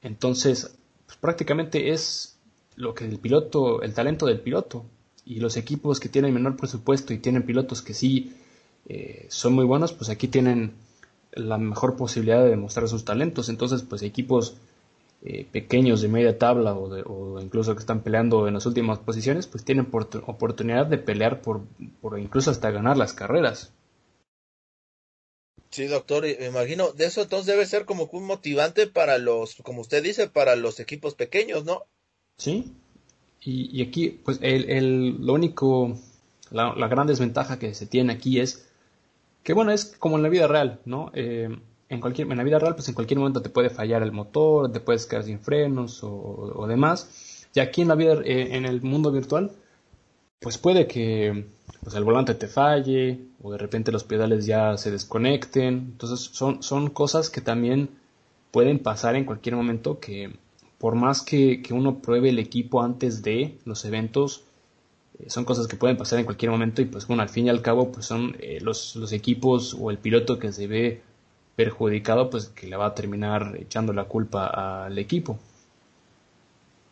[0.00, 2.38] Entonces, pues, prácticamente es
[2.76, 4.84] lo que el piloto, el talento del piloto.
[5.24, 8.34] Y los equipos que tienen menor presupuesto y tienen pilotos que sí
[8.88, 10.72] eh, son muy buenos, pues aquí tienen
[11.32, 13.48] la mejor posibilidad de demostrar sus talentos.
[13.48, 14.56] Entonces, pues equipos
[15.22, 19.46] eh, pequeños de media tabla o, o, incluso que están peleando en las últimas posiciones,
[19.46, 21.62] pues tienen oportunidad de pelear por,
[22.00, 23.72] por incluso hasta ganar las carreras.
[25.70, 29.80] Sí, doctor, me imagino, de eso entonces debe ser como un motivante para los, como
[29.80, 31.84] usted dice, para los equipos pequeños, ¿no?
[32.36, 32.74] Sí,
[33.44, 35.98] y, aquí, pues el, el, lo único,
[36.50, 38.68] la, gran desventaja que se tiene aquí es
[39.42, 41.10] que, bueno, es como en la vida real, ¿no?
[41.14, 41.48] Eh,
[41.88, 44.72] en, cualquier, en la vida real, pues en cualquier momento te puede fallar el motor,
[44.72, 47.46] te puedes quedar sin frenos o, o demás.
[47.54, 49.52] Y aquí en la vida, eh, en el mundo virtual,
[50.40, 51.46] pues puede que
[51.82, 55.74] pues el volante te falle o de repente los pedales ya se desconecten.
[55.92, 57.90] Entonces son, son cosas que también
[58.50, 60.32] pueden pasar en cualquier momento que
[60.78, 64.44] por más que, uno pruebe el equipo antes de los eventos,
[65.18, 67.50] eh, son cosas que pueden pasar en cualquier momento y pues bueno, al fin y
[67.50, 71.02] al cabo pues son eh, los, los equipos o el piloto que se ve
[71.56, 75.38] perjudicado pues que le va a terminar echando la culpa al equipo.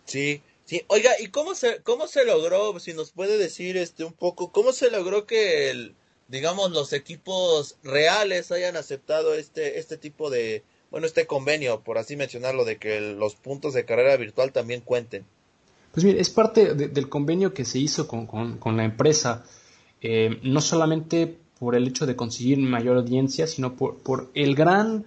[0.04, 4.12] Sí, Sí, oiga, ¿y cómo se, cómo se logró, si nos puede decir este un
[4.12, 5.96] poco, cómo se logró que el,
[6.28, 12.14] digamos, los equipos reales hayan aceptado este, este tipo de, bueno, este convenio, por así
[12.14, 15.26] mencionarlo, de que los puntos de carrera virtual también cuenten?
[15.92, 19.44] Pues mire, es parte del convenio que se hizo con, con, la empresa,
[20.00, 25.04] eh, no solamente por el hecho de conseguir mayor audiencia, sino por, por el gran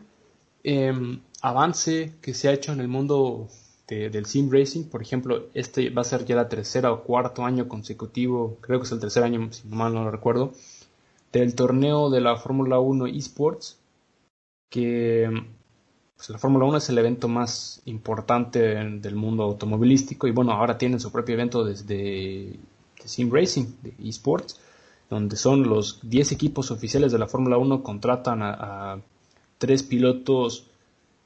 [0.64, 3.48] em, avance que se ha hecho en el mundo
[3.88, 4.86] del sim racing.
[4.86, 8.86] Por ejemplo, este va a ser ya la tercera o cuarto año consecutivo, creo que
[8.86, 10.54] es el tercer año, si mal no lo recuerdo,
[11.32, 13.78] del torneo de la Fórmula 1 eSports,
[14.70, 15.30] que
[16.16, 20.78] pues, la Fórmula 1 es el evento más importante del mundo automovilístico y bueno, ahora
[20.78, 22.60] tienen su propio evento desde
[23.06, 24.60] Sim Racing, de esports,
[25.10, 29.02] donde son los 10 equipos oficiales de la Fórmula 1 contratan a,
[29.58, 30.68] tres pilotos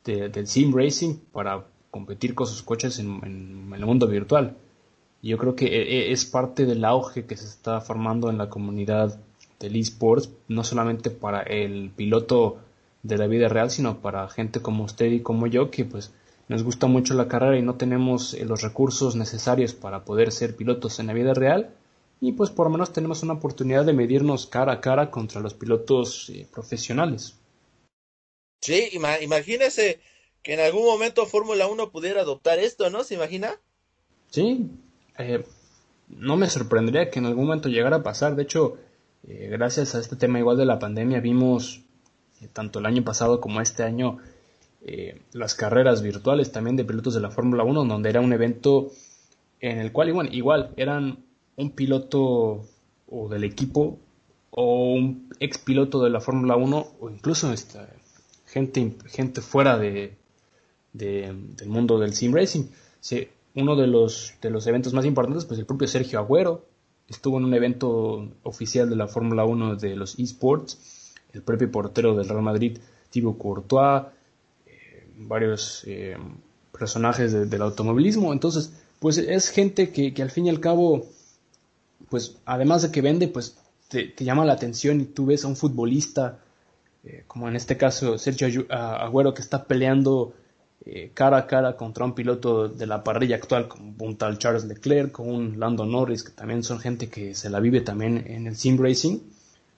[0.03, 4.55] del Sim Racing para competir con sus coches en, en, el mundo virtual.
[5.23, 8.49] Yo creo que e, e, es parte del auge que se está formando en la
[8.49, 9.19] comunidad
[9.59, 12.59] del esports, no solamente para el piloto
[13.03, 16.11] de la vida real, sino para gente como usted y como yo, que pues
[16.47, 20.55] nos gusta mucho la carrera y no tenemos eh, los recursos necesarios para poder ser
[20.55, 21.75] pilotos en la vida real.
[22.21, 25.53] Y pues por lo menos tenemos una oportunidad de medirnos cara a cara contra los
[25.53, 27.35] pilotos eh, profesionales.
[28.61, 28.89] Sí,
[29.21, 29.99] imagínese
[30.41, 33.03] que en algún momento Fórmula 1 pudiera adoptar esto, ¿no?
[33.03, 33.59] ¿Se imagina?
[34.31, 34.71] Sí,
[35.19, 35.45] eh,
[36.07, 38.35] no me sorprendería que en algún momento llegara a pasar.
[38.35, 38.77] De hecho,
[39.23, 41.81] gracias a este tema igual de la pandemia vimos
[42.53, 44.19] tanto el año pasado como este año
[44.81, 48.91] eh, las carreras virtuales también de pilotos de la Fórmula 1, donde era un evento
[49.59, 51.19] en el cual igual, igual eran
[51.55, 52.65] un piloto
[53.09, 53.99] o del equipo
[54.51, 57.89] o un ex piloto de la Fórmula 1 o incluso esta,
[58.47, 60.17] gente, gente fuera de,
[60.93, 62.65] del mundo del sim racing.
[63.55, 66.65] uno de los, de los eventos más importantes, pues el propio Sergio Agüero
[67.07, 70.96] estuvo en un evento oficial de la Fórmula 1 de los esports,
[71.33, 72.77] el propio portero del Real Madrid,
[73.09, 74.03] Thibaut Courtois,
[75.17, 76.17] varios eh,
[76.71, 78.33] personajes del automovilismo.
[78.33, 81.07] Entonces, pues es gente que, al fin y al cabo,
[82.09, 83.57] pues además de que vende, pues
[83.89, 86.39] te, llama la atención y tú ves a un futbolista,
[87.03, 90.33] eh, como en este caso Sergio Agüero, que está peleando
[90.85, 94.65] eh, cara a cara contra un piloto de la parrilla actual, como un tal Charles
[94.65, 98.47] Leclerc, con un Lando Norris, que también son gente que se la vive también en
[98.47, 99.19] el sim racing,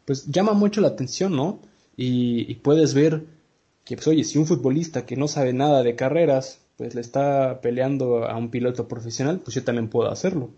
[0.09, 1.61] pues llama mucho la atención, ¿no?
[2.01, 3.25] y puedes ver
[3.85, 7.61] que pues oye, si un futbolista que no sabe nada de carreras, pues le está
[7.61, 10.51] peleando a un piloto profesional, pues yo también puedo hacerlo.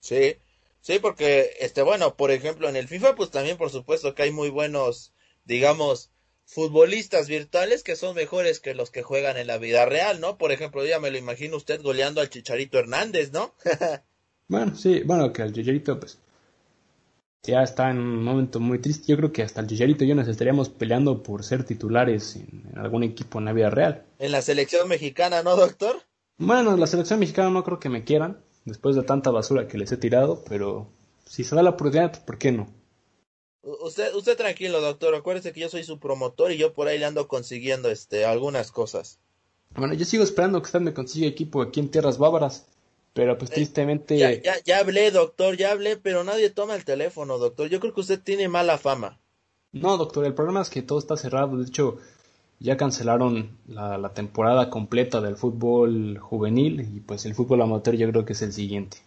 [0.00, 0.36] Sí,
[0.82, 4.30] sí, porque, este, bueno, por ejemplo, en el FIFA, pues también por supuesto que hay
[4.30, 5.14] muy buenos,
[5.46, 6.10] digamos,
[6.44, 10.36] futbolistas virtuales que son mejores que los que juegan en la vida real, ¿no?
[10.36, 13.54] Por ejemplo, ya me lo imagino usted goleando al Chicharito Hernández, ¿no?
[14.48, 16.18] bueno, sí, bueno, que al Chicharito, pues,
[17.50, 19.06] ya está en un momento muy triste.
[19.08, 22.72] Yo creo que hasta el Chicharito y yo nos estaríamos peleando por ser titulares en,
[22.76, 24.04] algún equipo en la vida real.
[24.18, 26.02] En la selección mexicana, ¿no, doctor?
[26.38, 29.90] Bueno, la selección mexicana no creo que me quieran, después de tanta basura que les
[29.90, 30.88] he tirado, pero
[31.26, 32.68] si se da la oportunidad, ¿por qué no?
[33.62, 35.14] Usted, usted tranquilo, doctor.
[35.14, 38.72] Acuérdese que yo soy su promotor y yo por ahí le ando consiguiendo este algunas
[38.72, 39.20] cosas.
[39.74, 42.66] Bueno, yo sigo esperando que usted me consiga equipo aquí en tierras bávaras.
[43.14, 44.16] Pero pues eh, tristemente...
[44.16, 47.68] Ya, ya, ya hablé, doctor, ya hablé, pero nadie toma el teléfono, doctor.
[47.68, 49.18] Yo creo que usted tiene mala fama.
[49.72, 51.58] No, doctor, el problema es que todo está cerrado.
[51.58, 51.98] De hecho,
[52.58, 58.24] ya cancelaron la, temporada completa del fútbol juvenil y pues el fútbol amateur yo creo
[58.24, 58.98] que es el siguiente.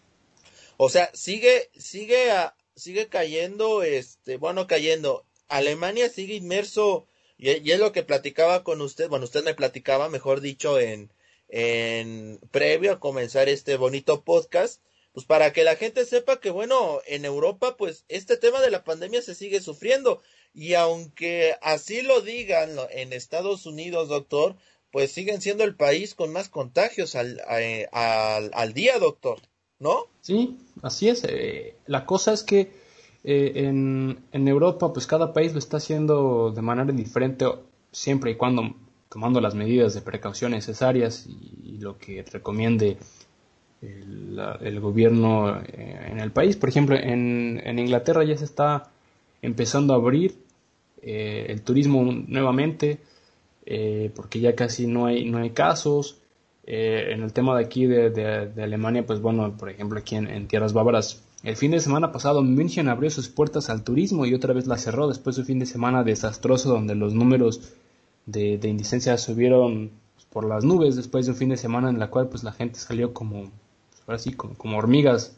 [0.77, 2.27] O sea, sigue, sigue,
[2.75, 5.23] sigue cayendo, este, bueno, cayendo.
[5.47, 10.09] Alemania sigue inmerso, y, y, es lo que platicaba con usted, bueno, usted me platicaba,
[10.09, 11.11] mejor dicho, en,
[11.57, 14.81] en previo a comenzar este bonito podcast,
[15.13, 18.83] pues para que la gente sepa que bueno, en Europa pues este tema de la
[18.83, 20.21] pandemia se sigue sufriendo
[20.53, 24.57] y aunque así lo digan en Estados Unidos, doctor,
[24.91, 29.39] pues siguen siendo el país con más contagios al, eh, al, día, doctor,
[29.79, 30.07] ¿no?
[30.19, 31.23] Sí, así es.
[31.23, 32.73] Eh, la cosa es que
[33.23, 37.45] eh, en, en Europa pues cada país lo está haciendo de manera diferente
[37.93, 38.75] siempre y cuando
[39.15, 42.97] tomando las medidas de precaución necesarias y, lo que recomiende
[43.81, 46.57] el, gobierno eh, en el país.
[46.57, 48.91] Por ejemplo, en, Inglaterra ya se está
[49.41, 50.35] empezando a abrir
[51.01, 52.97] eh, el turismo nuevamente
[53.65, 56.19] eh, porque ya casi no hay, no hay casos.
[56.65, 61.23] en el tema de aquí de, Alemania, pues bueno, por ejemplo aquí en, Tierras Bávaras,
[61.43, 64.77] el fin de semana pasado München abrió sus puertas al turismo y otra vez la
[64.77, 67.61] cerró después de un fin de semana desastroso donde los números
[68.25, 69.91] de, de subieron
[70.31, 72.79] por las nubes después de un fin de semana en la cual pues la gente
[72.79, 73.51] salió como
[74.05, 75.37] ahora sí como, hormigas.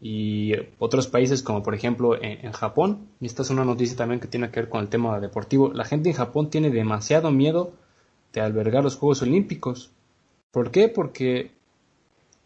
[0.00, 4.28] Y otros países como por ejemplo en, Japón y esta es una noticia también que
[4.28, 7.72] tiene que ver con el tema deportivo la gente en Japón tiene demasiado miedo
[8.34, 9.90] de albergar los Juegos Olímpicos.
[10.50, 10.88] ¿por qué?
[10.88, 11.52] porque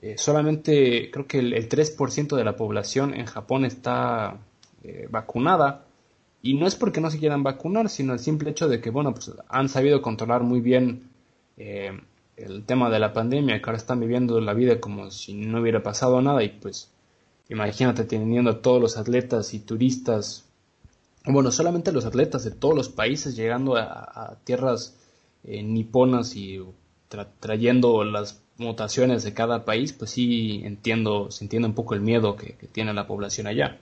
[0.03, 4.39] eh, solamente creo que el, 3% de la población en Japón está
[4.85, 5.87] eh, vacunada
[6.43, 9.13] y no es porque no se quieran vacunar, sino el simple hecho de que, bueno,
[9.13, 11.11] pues han sabido controlar muy bien
[11.57, 11.93] eh,
[12.37, 15.83] el tema de la pandemia, que ahora están viviendo la vida como si no hubiera
[15.83, 16.91] pasado nada y pues
[17.51, 20.47] imagínate teniendo a todos los atletas y turistas,
[21.27, 24.97] bueno, solamente los atletas de todos los países llegando a, tierras
[25.45, 26.61] eh, niponas y
[27.41, 32.37] trayendo las mutaciones de cada país, pues sí entiendo, se entiende un poco el miedo
[32.37, 33.79] que, tiene la población allá.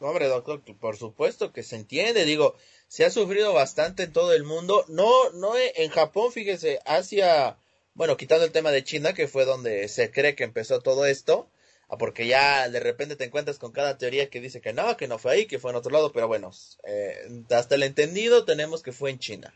[0.00, 2.56] Hombre, doctor, por supuesto que se entiende, digo,
[2.88, 7.58] se ha sufrido bastante en todo el mundo, no, no en Japón, fíjese, Asia,
[7.92, 11.50] bueno, quitando el tema de China, que fue donde se cree que empezó todo esto,
[11.88, 15.06] ah, porque ya de repente te encuentras con cada teoría que dice que no, que
[15.06, 16.50] no fue ahí, que fue en otro lado, pero bueno,
[16.84, 19.54] eh, hasta el entendido tenemos que fue en China.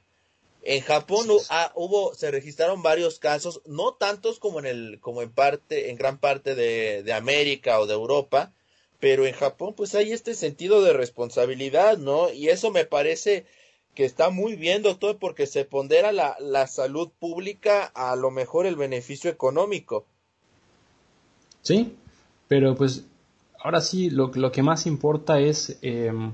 [0.60, 5.32] En Japón ah, hubo, se registraron varios casos, no tantos como en el, como en
[5.32, 8.52] parte, en gran parte de, de América o de Europa,
[9.04, 12.32] pero en Japón pues hay este sentido de responsabilidad, ¿no?
[12.32, 13.44] Y eso me parece
[13.94, 18.64] que está muy bien, doctor, porque se pondera la, la salud pública a lo mejor
[18.64, 20.06] el beneficio económico.
[21.60, 21.94] Sí,
[22.48, 23.04] pero pues
[23.62, 26.32] ahora sí, lo, lo que más importa es em,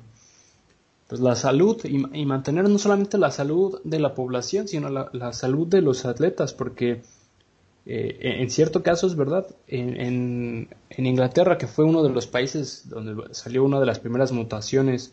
[1.09, 5.67] pues la salud y, mantener no solamente la salud de la población, sino la, salud
[5.67, 7.03] de los atletas, porque
[7.93, 12.89] eh, en cierto caso es verdad, en, en, Inglaterra, que fue uno de los países
[12.89, 15.13] donde salió una de las primeras mutaciones,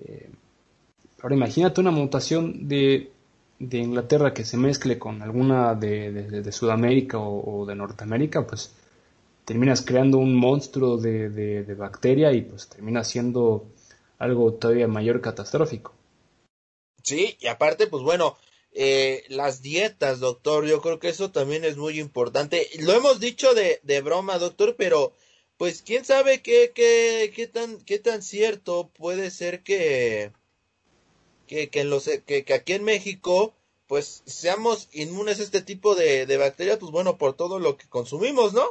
[0.00, 0.28] eh,
[1.22, 3.12] ahora imagínate una mutación de,
[3.60, 6.10] de, Inglaterra que se mezcle con alguna de,
[6.42, 8.74] de, Sudamérica o, de Norteamérica, pues
[9.44, 13.66] terminas creando un monstruo de, bacteria y pues termina siendo
[14.18, 15.92] algo todavía mayor catastrófico.
[17.04, 18.36] Sí, y aparte, pues bueno,
[18.74, 22.68] eh, las dietas, doctor, yo creo que eso también es muy importante.
[22.80, 25.12] Lo hemos dicho de, de broma, doctor, pero
[25.56, 30.32] pues quién sabe qué, qué, qué, tan, qué tan cierto puede ser que,
[31.46, 33.54] que, que, en los, que, que aquí en México
[33.86, 37.86] pues seamos inmunes a este tipo de, de bacterias, pues bueno, por todo lo que
[37.88, 38.64] consumimos, ¿no?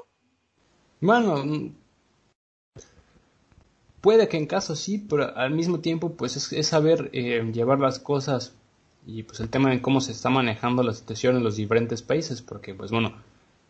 [1.00, 1.72] Bueno,
[4.04, 8.00] Puede que en caso sí, pero al mismo tiempo pues es, saber eh, llevar las
[8.00, 8.54] cosas
[9.06, 12.42] y pues el tema de cómo se está manejando la situación en los diferentes países,
[12.42, 13.14] porque pues bueno,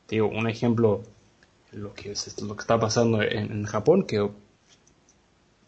[0.08, 1.04] digo, un ejemplo,
[1.72, 4.30] lo que, es, lo que está pasando en, Japón, que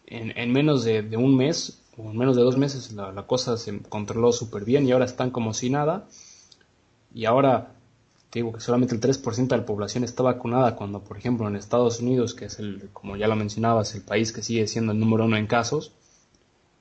[0.06, 3.80] en, menos de, un mes o en menos de dos meses la, la cosa se
[3.80, 6.06] controló súper bien y ahora están como si nada.
[7.12, 7.72] Y ahora
[8.32, 12.00] digo que solamente el 3% de la población está vacunada, cuando por ejemplo en Estados
[12.00, 15.24] Unidos, que es el, como ya lo mencionabas, el país que sigue siendo el número
[15.24, 15.92] uno en casos,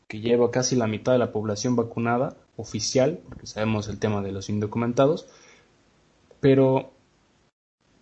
[0.07, 4.31] que lleva casi la mitad de la población vacunada, oficial, porque sabemos el tema de
[4.31, 5.27] los indocumentados,
[6.39, 6.91] pero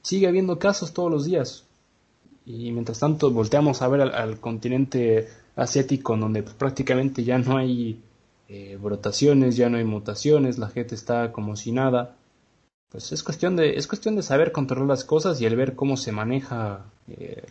[0.02, 1.66] sigue habiendo casos todos los días.
[2.46, 8.02] Y mientras tanto volteamos a ver al, continente asiático, donde pues, prácticamente ya no hay
[8.50, 12.18] eh, brotaciones, ya no hay mutaciones, la gente está como si nada
[12.94, 15.98] pues es cuestión de es cuestión de saber controlar las cosas y el ver cómo
[15.98, 17.44] se maneja eh,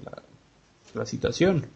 [0.94, 1.66] la, situación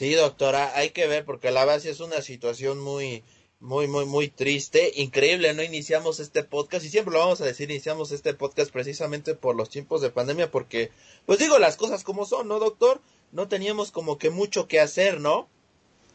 [0.00, 3.22] sí doctora hay que ver porque la base es una situación muy
[3.60, 7.70] muy muy muy triste increíble no iniciamos este podcast y siempre lo vamos a decir
[7.70, 10.90] iniciamos este podcast precisamente por los tiempos de pandemia porque
[11.26, 15.20] pues digo las cosas como son no doctor no teníamos como que mucho que hacer
[15.20, 15.48] no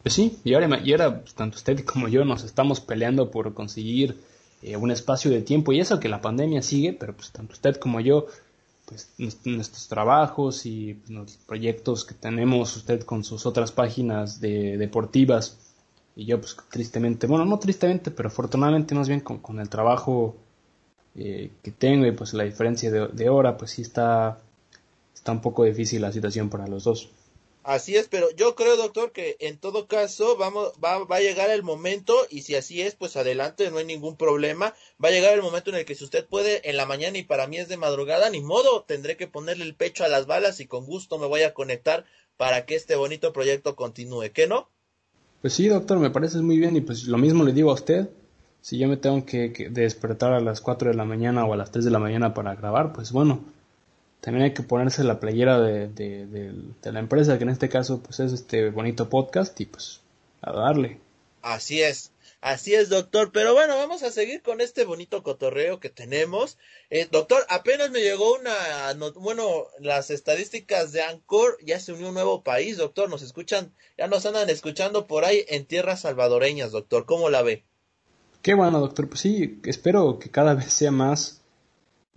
[0.01, 3.53] pues sí y ahora y ahora pues, tanto usted como yo nos estamos peleando por
[3.53, 4.17] conseguir
[4.63, 7.75] eh, un espacio de tiempo y eso que la pandemia sigue, pero pues tanto usted
[7.75, 8.25] como yo,
[8.85, 9.09] pues
[9.45, 15.57] nuestros trabajos y pues, los proyectos que tenemos usted con sus otras páginas de, deportivas
[16.15, 20.35] y yo pues tristemente, bueno no tristemente, pero afortunadamente más bien con, el trabajo
[21.15, 24.39] eh, que tengo y pues la diferencia de, de hora, pues sí está,
[25.13, 27.09] está un poco difícil la situación para los dos.
[27.65, 31.49] Así es, pero yo creo, doctor, que en todo caso vamos, va, va, a llegar
[31.49, 34.75] el momento, y si así es, pues adelante, no hay ningún problema.
[35.03, 37.23] Va a llegar el momento en el que si usted puede en la mañana y
[37.23, 40.59] para mí es de madrugada, ni modo, tendré que ponerle el pecho a las balas
[40.59, 42.05] y con gusto me voy a conectar
[42.37, 44.69] para que este bonito proyecto continúe, ¿qué no?
[45.41, 48.09] Pues sí, doctor, me parece muy bien y pues lo mismo le digo a usted.
[48.61, 51.57] Si yo me tengo que, que despertar a las 4 de la mañana o a
[51.57, 53.43] las 3 de la mañana para grabar, pues bueno,
[54.25, 58.19] también hay que ponerse la playera de, de, la empresa, que en este caso pues
[58.19, 60.01] es este bonito podcast y pues
[60.41, 60.99] a darle.
[61.43, 62.11] Así es,
[62.41, 66.57] así es doctor, pero bueno, vamos a seguir con este bonito cotorreo que tenemos.
[66.89, 72.15] Eh, doctor, apenas me llegó una, bueno, las estadísticas de Ancor, ya se unió un
[72.15, 77.05] nuevo país, doctor, nos escuchan, ya nos andan escuchando por ahí en tierras salvadoreñas, doctor,
[77.05, 77.63] ¿cómo la ve?
[78.41, 81.44] Qué bueno, doctor, pues sí, espero que cada vez sea más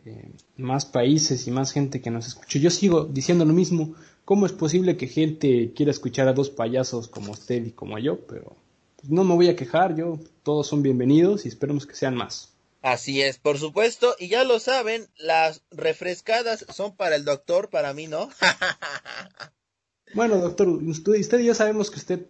[0.09, 2.61] eh, más países y más gente que nos escuche.
[2.61, 3.94] Yo sigo diciendo lo mismo.
[4.24, 8.20] ¿Cómo es posible que gente quiera escuchar a dos payasos como usted y como yo?
[8.26, 8.56] Pero
[8.96, 12.52] pues, no me voy a quejar, yo todos son bienvenidos y esperemos que sean más.
[12.80, 17.92] Así es, por supuesto, y ya lo saben, las refrescadas son para el doctor, para
[17.92, 18.30] mí no.
[20.14, 22.26] bueno, doctor, usted, y yo sabemos que usted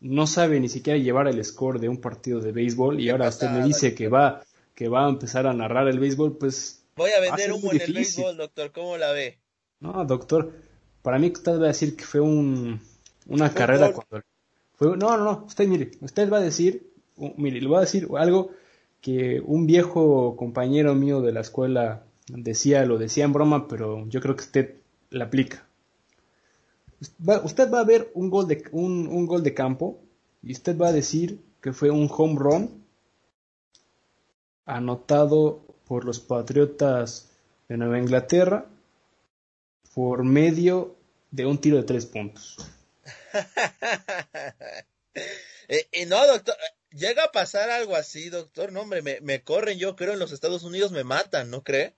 [0.00, 3.48] no sabe ni siquiera llevar el score de un partido de béisbol y ahora usted
[3.50, 4.42] me dice que va
[4.76, 6.82] que va a empezar a narrar el béisbol, pues...
[6.96, 9.38] Voy a vender humo en el béisbol, doctor, ¿cómo la ve?
[9.80, 10.50] No, doctor,
[11.02, 12.80] para mí usted va a decir que fue un,
[13.26, 14.24] una carrera cuando...
[14.76, 16.90] Fue, no, no, no, usted mire, usted va a decir,
[17.36, 18.50] mire, le voy a decir algo
[19.02, 24.20] que un viejo compañero mío de la escuela decía, lo decía en broma, pero yo
[24.20, 24.74] creo que usted
[25.10, 25.66] la aplica.
[27.44, 29.98] usted va a ver un gol, de, un, un gol de campo
[30.42, 32.84] y usted va a decir que fue un home run
[34.64, 37.30] anotado por los Patriotas
[37.68, 38.66] de Nueva Inglaterra
[39.94, 40.96] por medio
[41.30, 42.58] de un tiro de tres puntos.
[45.68, 46.54] Eh, y no, doctor,
[46.92, 48.70] llega a pasar algo así, doctor.
[48.70, 51.96] No, hombre, me, me, corren, yo creo, en los Estados Unidos me matan, ¿no cree?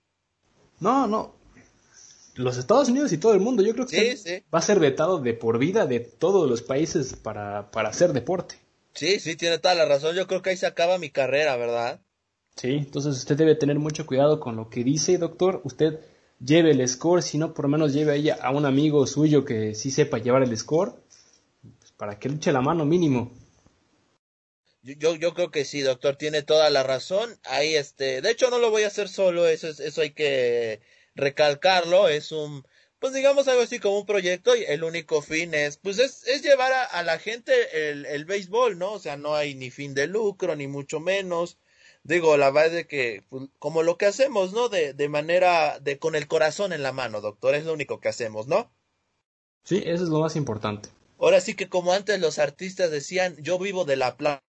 [0.80, 1.36] No, no.
[2.34, 5.34] Los Estados Unidos y todo el mundo, yo creo que va a ser vetado de
[5.34, 8.55] por vida de todos los países para, para hacer deporte.
[8.95, 10.16] Sí, sí, tiene toda la razón.
[10.16, 12.01] Yo creo que ahí se acaba mi carrera, ¿verdad?
[12.59, 15.61] Sí, entonces usted debe tener mucho cuidado con lo que dice, doctor.
[15.62, 16.00] Usted
[16.44, 19.76] lleve el score, si no, por lo menos lleve a a un amigo suyo que
[19.76, 20.92] sí sepa llevar el score,
[21.78, 23.30] pues, para que luche la mano mínimo.
[24.82, 27.38] Yo, yo creo que sí, doctor, tiene toda la razón.
[27.44, 30.80] Ahí, este, de hecho, no lo voy a hacer solo, eso, eso hay que
[31.14, 32.09] recalcarlo.
[32.09, 32.64] Es un,
[32.98, 36.42] pues digamos algo así como un proyecto y el único fin es, pues es, es
[36.42, 37.52] llevar a, a la gente
[37.90, 38.94] el, el béisbol, ¿no?
[38.94, 41.56] O sea, no hay ni fin de lucro, ni mucho menos
[42.03, 44.68] digo, la verdad es que, pues, como lo que hacemos, ¿no?
[44.68, 48.09] De, de manera, de con el corazón en la mano, doctor, es lo único que
[48.09, 48.70] hacemos, ¿no?
[49.64, 50.88] Sí, eso es lo más importante.
[51.18, 54.42] Ahora sí que como antes los artistas decían, yo vivo de la plata.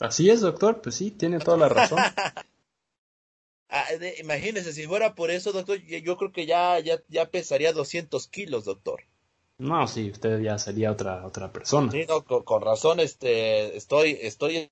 [0.00, 1.98] Así es, doctor, pues sí, tiene toda la razón.
[3.68, 3.86] ah,
[4.18, 8.64] imagínese, si fuera por eso, doctor, yo creo que ya, ya, ya pesaría 200 kilos,
[8.64, 9.04] doctor.
[9.58, 11.92] No, sí, usted ya sería otra, otra persona.
[11.92, 14.70] Sí, no, con, con razón, este, estoy, estoy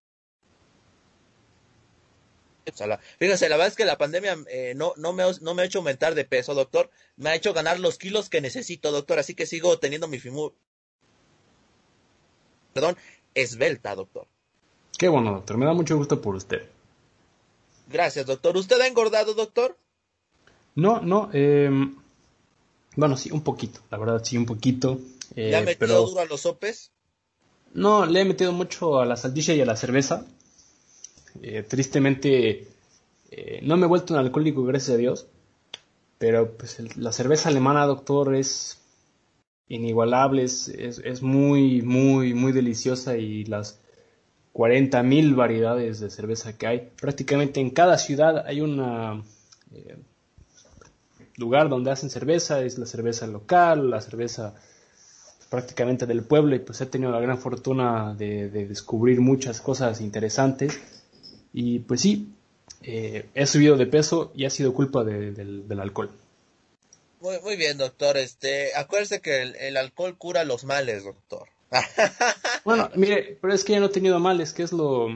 [3.18, 5.78] fíjese, la verdad es que la pandemia eh, no, no, me, no me ha hecho
[5.78, 6.90] aumentar de peso, doctor.
[7.16, 9.18] Me ha hecho ganar los kilos que necesito, doctor.
[9.18, 10.54] Así que sigo teniendo mi figura.
[12.72, 12.96] Perdón,
[13.34, 14.26] esbelta, doctor.
[14.96, 15.56] Qué bueno, doctor.
[15.56, 16.68] Me da mucho gusto por usted.
[17.88, 18.56] Gracias, doctor.
[18.56, 19.76] ¿Usted ha engordado, doctor?
[20.74, 21.30] No, no.
[21.32, 21.70] Eh,
[22.96, 23.80] bueno, sí, un poquito.
[23.90, 24.98] La verdad, sí, un poquito.
[25.34, 26.92] Eh, ¿Le ha metido duro a los sopes?
[27.74, 30.26] No, le he metido mucho a la salchicha y a la cerveza.
[31.41, 32.66] Eh, tristemente
[33.35, 35.26] eh, no me he vuelto un alcohólico, gracias a Dios.
[36.18, 38.80] Pero pues la cerveza alemana, doctor, es
[39.68, 43.80] inigualable, es, es, muy, muy, muy deliciosa y las
[44.53, 46.91] 40.000 variedades de cerveza que hay.
[47.01, 49.24] Prácticamente en cada ciudad hay un
[49.72, 49.97] eh,
[51.39, 54.55] lugar donde hacen cerveza, es la cerveza local, la cerveza
[55.51, 61.01] prácticamente del pueblo y pues he tenido la gran fortuna de descubrir muchas cosas interesantes
[61.53, 62.28] y pues sí,
[62.82, 66.11] eh, he subido de peso y ha sido culpa del, alcohol.
[67.20, 68.16] Muy, muy bien, doctor.
[68.16, 71.48] Este, acuérdese que el, alcohol cura los males, doctor.
[72.64, 75.09] bueno, mire, pero es que ya no he tenido males, que es lo,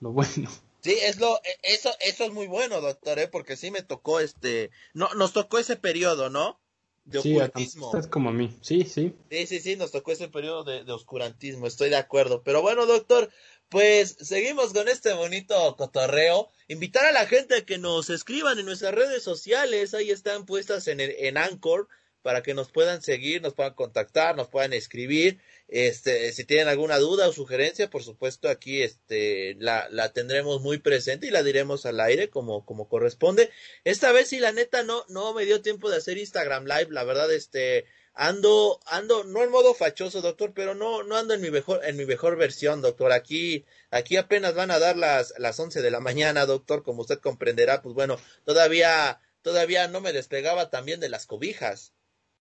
[0.00, 0.50] lo bueno.
[0.80, 3.28] Sí, es lo, e, eso, eso es muy bueno, doctor, ¿eh?
[3.28, 6.60] porque sí me tocó este, no, nos tocó ese periodo, ¿no?
[7.08, 7.92] De sí, ocultismo.
[8.10, 9.14] como a mí, sí, sí.
[9.30, 12.42] Sí, sí, sí, nos tocó ese periodo de, de oscurantismo, estoy de acuerdo.
[12.42, 13.30] Pero bueno, doctor,
[13.70, 16.50] pues seguimos con este bonito cotorreo.
[16.68, 21.00] Invitar a la gente que nos escriban en nuestras redes sociales, ahí están puestas en,
[21.00, 21.88] en Anchor
[22.22, 25.40] para que nos puedan seguir, nos puedan contactar, nos puedan escribir.
[25.68, 30.78] Este, si tienen alguna duda o sugerencia, por supuesto, aquí este, la, la tendremos muy
[30.78, 33.50] presente y la diremos al aire como, como corresponde.
[33.84, 37.04] Esta vez sí, la neta, no, no me dio tiempo de hacer Instagram Live, la
[37.04, 41.50] verdad, este, ando, ando, no en modo fachoso, doctor, pero no, no ando en mi
[41.50, 43.12] mejor, en mi mejor versión, doctor.
[43.12, 47.20] Aquí, aquí apenas van a dar las, las once de la mañana, doctor, como usted
[47.20, 51.92] comprenderá, pues bueno, todavía, todavía no me despegaba también de las cobijas.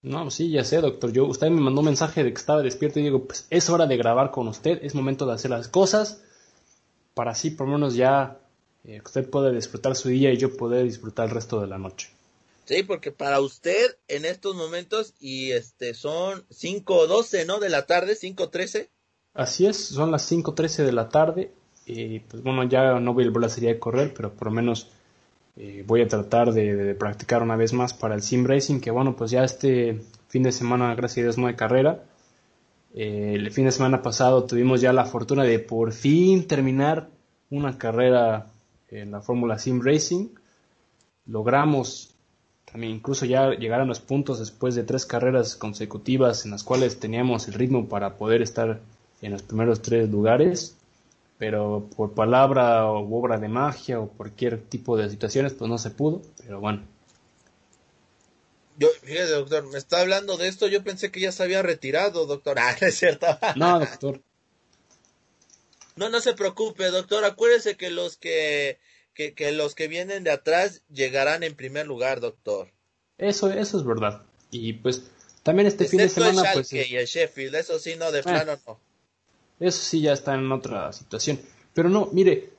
[0.02, 1.12] No, sí, ya sé, doctor.
[1.12, 3.86] Yo, usted me mandó un mensaje de que estaba despierto y digo, pues es hora
[3.86, 6.22] de grabar con usted, es momento de hacer las cosas
[7.18, 8.38] para así por lo menos ya
[8.84, 12.10] eh, usted pueda disfrutar su día y yo poder disfrutar el resto de la noche.
[12.64, 17.58] Sí, porque para usted en estos momentos y este son 5.12, ¿no?
[17.58, 18.88] De la tarde, 5.13.
[19.34, 21.50] Así es, son las 5.13 de la tarde.
[21.86, 24.54] Y pues bueno, ya no voy a volver a serie de correr, pero por lo
[24.54, 24.86] menos
[25.60, 29.16] eh, voy a tratar de, practicar una vez más para el sim racing, que bueno,
[29.16, 32.04] pues ya este fin de semana, gracias a Dios, no hay carrera.
[32.94, 37.08] Eh, el fin de semana pasado tuvimos ya la fortuna de por fin terminar
[37.50, 38.46] una carrera
[38.88, 40.28] en la Fórmula Sim Racing.
[41.26, 42.14] Logramos
[42.70, 47.00] también incluso ya llegar a los puntos después de tres carreras consecutivas en las cuales
[47.00, 48.78] teníamos el ritmo para poder estar
[49.22, 50.77] en los primeros tres lugares.
[51.38, 55.90] Pero por palabra o obra de magia o cualquier tipo de situaciones, pues no se
[55.90, 56.86] pudo, pero bueno.
[58.76, 62.26] Yo, fíjese, doctor, me está hablando de esto, yo pensé que ya se había retirado,
[62.26, 62.58] doctor.
[62.60, 63.26] Ah, es cierto.
[63.56, 64.20] No, doctor.
[65.96, 68.78] No, no se preocupe, doctor, acuérdese que los que,
[69.14, 72.72] que, que los que vienen de atrás llegarán en primer lugar, doctor.
[73.16, 74.22] Eso, eso es verdad.
[74.50, 75.10] Y pues
[75.42, 76.72] también este fin de semana, el pues.
[76.72, 78.80] y el Sheffield, eso sí, no, de plano no.
[79.60, 81.40] Eso sí ya está en otra situación.
[81.74, 82.50] Pero no, mire,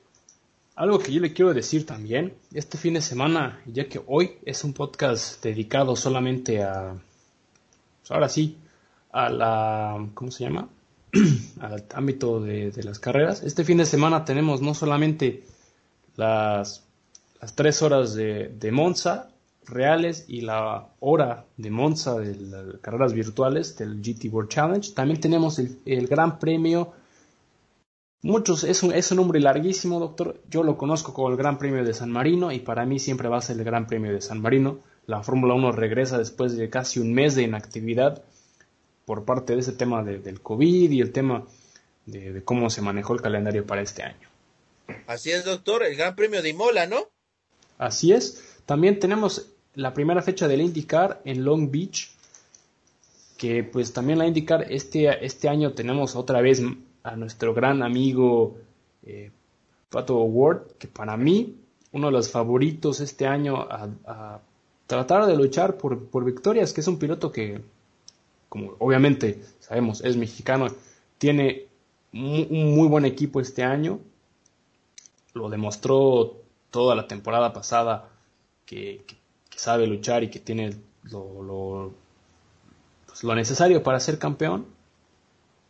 [0.76, 4.64] algo que yo le quiero decir también, este fin de semana, ya que hoy es
[4.64, 6.94] un podcast dedicado solamente a,
[8.00, 8.56] pues ahora sí,
[9.12, 10.68] a la, ¿cómo se llama?
[11.60, 13.42] al ámbito de, las carreras.
[13.42, 15.44] Este fin de semana tenemos no solamente
[16.16, 16.84] las,
[17.40, 19.30] las tres horas de, de Monza
[19.70, 24.92] reales y la hora de Monza de las carreras virtuales del GT World Challenge.
[24.92, 26.92] También tenemos el, Gran Premio.
[28.22, 30.40] Muchos, es un, es un nombre larguísimo, doctor.
[30.50, 33.38] Yo lo conozco como el Gran Premio de San Marino y para mí siempre va
[33.38, 34.80] a ser el Gran Premio de San Marino.
[35.06, 38.22] La Fórmula 1 regresa después de casi un mes de inactividad
[39.06, 41.44] por parte de ese tema del COVID y el tema
[42.06, 44.28] de, de cómo se manejó el calendario para este año.
[45.06, 47.08] Así es, doctor, el Gran Premio de Imola, ¿no?
[47.78, 48.60] Así es.
[48.66, 52.10] También tenemos la primera fecha del IndyCar en Long Beach,
[53.36, 56.62] que pues también la IndyCar este, este año tenemos otra vez
[57.02, 58.58] a nuestro gran amigo
[59.04, 59.30] eh,
[59.88, 61.56] Pato Ward, que para mí
[61.92, 64.40] uno de los favoritos este año a,
[64.86, 67.60] tratar de luchar por, por, victorias, que es un piloto que,
[68.48, 70.66] como obviamente sabemos, es mexicano,
[71.18, 71.66] tiene
[72.12, 74.00] un muy buen equipo este año,
[75.32, 76.36] lo demostró
[76.70, 78.08] toda la temporada pasada
[78.66, 79.04] que,
[79.60, 81.92] sabe luchar y que tiene lo,
[83.06, 84.64] pues, lo, necesario para ser campeón.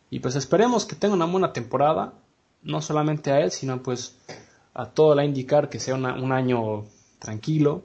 [0.09, 2.13] Y pues esperemos que tenga una buena temporada,
[2.63, 4.17] no solamente a él, sino pues
[4.73, 6.85] a todo la indicar que sea un año
[7.19, 7.83] tranquilo,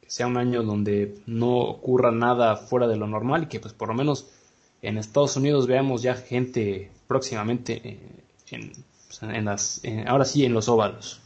[0.00, 3.74] que sea un año donde no ocurra nada fuera de lo normal y que pues
[3.74, 4.28] por lo menos
[4.80, 8.00] en Estados Unidos veamos ya gente próximamente eh,
[8.52, 8.72] en,
[9.06, 11.20] pues, en las, ahora sí en los óvalos.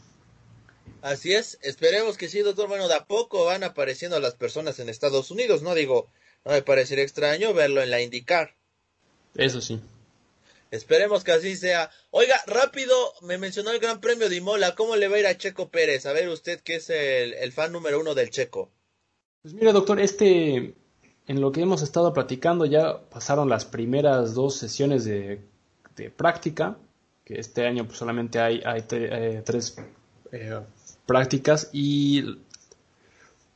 [1.01, 2.67] Así es, esperemos que sí, doctor.
[2.67, 5.73] Bueno, de a poco van apareciendo las personas en Estados Unidos, ¿no?
[5.73, 6.09] Digo,
[6.45, 8.55] no me parecería extraño verlo en la IndyCar.
[9.35, 9.79] Eso sí.
[10.71, 11.89] Esperemos que así sea.
[12.11, 14.73] Oiga, rápido, me mencionó el Gran Premio de Imola.
[14.75, 16.05] ¿Cómo le va a ir a Checo Pérez?
[16.05, 18.69] A ver, usted que es el, fan número uno del Checo.
[19.41, 20.75] Pues mire, doctor, este,
[21.27, 25.41] en lo que hemos estado platicando, ya pasaron las primeras dos sesiones de,
[26.15, 26.77] práctica,
[27.25, 29.75] que este año pues solamente hay, hay eh, tres
[30.31, 30.59] eh,
[31.11, 32.37] prácticas y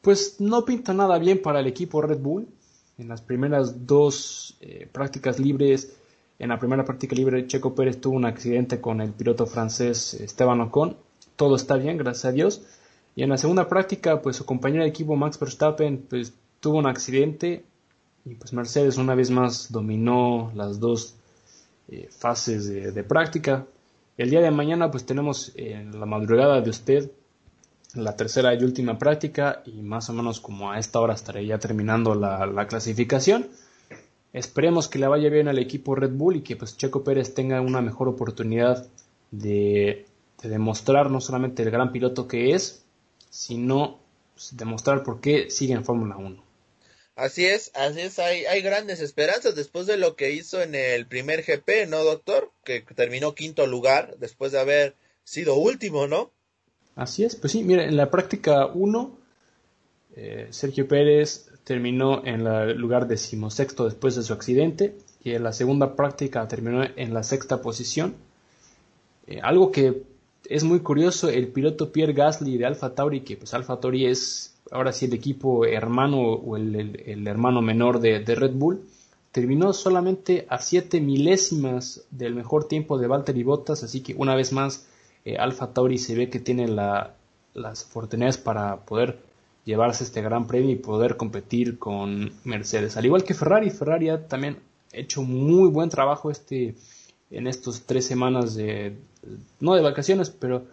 [0.01, 2.49] pues no pinta nada bien para el equipo Red Bull.
[2.97, 5.95] En las primeras dos eh, prácticas libres,
[6.37, 10.59] en la primera práctica libre Checo Pérez tuvo un accidente con el piloto francés Esteban
[10.59, 10.97] Ocon.
[11.37, 12.61] Todo está bien, gracias a Dios.
[13.15, 16.87] Y en la segunda práctica, pues su compañero de equipo Max Verstappen pues, tuvo un
[16.87, 17.63] accidente
[18.25, 21.15] y pues Mercedes una vez más dominó las dos
[21.87, 23.65] eh, fases de, práctica.
[24.17, 27.11] El día de mañana pues tenemos en la madrugada de usted
[27.95, 31.59] la tercera y última práctica y más o menos como a esta hora estaré ya
[31.59, 33.49] terminando la, clasificación.
[34.33, 37.61] Esperemos que le vaya bien al equipo Red Bull y que pues Checo Pérez tenga
[37.61, 38.85] una mejor oportunidad
[39.31, 40.05] de,
[40.43, 42.83] demostrar no solamente el gran piloto que es,
[43.29, 43.99] sino
[44.33, 46.43] pues, demostrar por qué sigue en Fórmula 1.
[47.15, 51.07] Así es, así es, hay, hay grandes esperanzas después de lo que hizo en el
[51.07, 52.51] primer GP, ¿no, doctor?
[52.65, 56.31] Que terminó quinto lugar después de haber sido último, ¿no?
[56.95, 59.17] Así es, pues sí, mira, en la práctica 1,
[60.15, 65.51] eh, Sergio Pérez terminó en el lugar decimosexto después de su accidente y en la
[65.51, 68.15] segunda práctica terminó en la sexta posición.
[69.27, 70.03] Eh, algo que
[70.47, 74.55] es muy curioso, el piloto Pierre Gasly de Alfa Tauri, que pues Alfa Tauri es
[74.71, 78.87] ahora sí el equipo hermano o el, hermano menor de, de, Red Bull,
[79.31, 84.53] terminó solamente a siete milésimas del mejor tiempo de Valtteri Bottas, así que una vez
[84.53, 84.85] más
[85.25, 89.19] eh, Alfa Tauri se ve que tiene las oportunidades para poder
[89.65, 92.95] llevarse este gran premio y poder competir con Mercedes.
[92.95, 94.59] Al igual que Ferrari, Ferrari ha también
[94.93, 96.75] hecho muy buen trabajo este
[97.31, 98.97] en estos tres semanas de
[99.59, 100.65] no de vacaciones, pero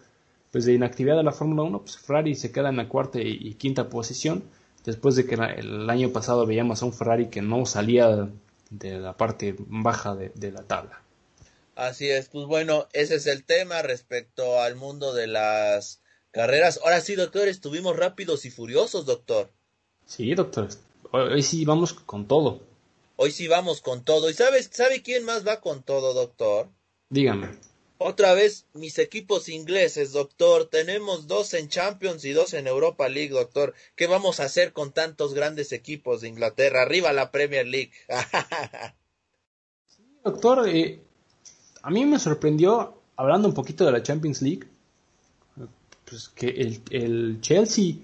[0.51, 3.55] pues de inactividad de la Fórmula 1, pues Ferrari se queda en la cuarta y,
[3.55, 4.45] quinta posición
[4.85, 8.29] después de que el año pasado veíamos a un Ferrari que no salía
[8.69, 11.02] de la parte baja de la tabla.
[11.75, 16.81] Así es, pues bueno, ese es el tema respecto al mundo de las carreras.
[16.85, 19.51] Ahora sí, doctor, estuvimos rápidos y furiosos, doctor.
[20.05, 20.69] Sí, doctor.
[21.13, 22.61] Hoy sí vamos con todo.
[23.17, 24.29] Hoy sí vamos con todo.
[24.29, 26.69] ¿Y sabes, sabe quién más va con todo, doctor?
[27.09, 27.51] Dígame.
[27.99, 30.67] Otra vez mis equipos ingleses, doctor.
[30.67, 33.75] Tenemos dos en Champions y dos en Europa League, doctor.
[33.95, 36.83] ¿Qué vamos a hacer con tantos grandes equipos de Inglaterra?
[36.83, 37.93] Arriba la Premier League.
[39.87, 41.01] sí, doctor, eh,
[41.83, 44.67] a mí me sorprendió, hablando un poquito de la Champions League,
[46.05, 47.95] pues que el, el Chelsea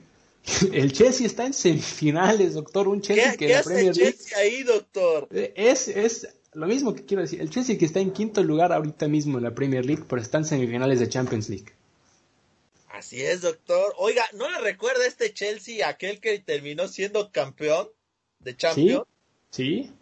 [0.72, 2.88] el Chelsea está en semifinales, doctor.
[2.88, 4.12] Un Chelsea que ¿qué la Premier League.
[4.12, 5.28] Chelsea ahí, doctor?
[5.30, 7.40] Es, es lo mismo que quiero decir.
[7.40, 10.38] El Chelsea que está en quinto lugar ahorita mismo en la Premier League, pero está
[10.38, 11.72] en semifinales de Champions League.
[12.88, 13.94] Así es, doctor.
[13.98, 17.88] Oiga, ¿no le recuerda este Chelsea aquel que terminó siendo campeón
[18.40, 19.04] de Champions?
[19.50, 19.82] Sí.
[19.84, 19.92] ¿Sí?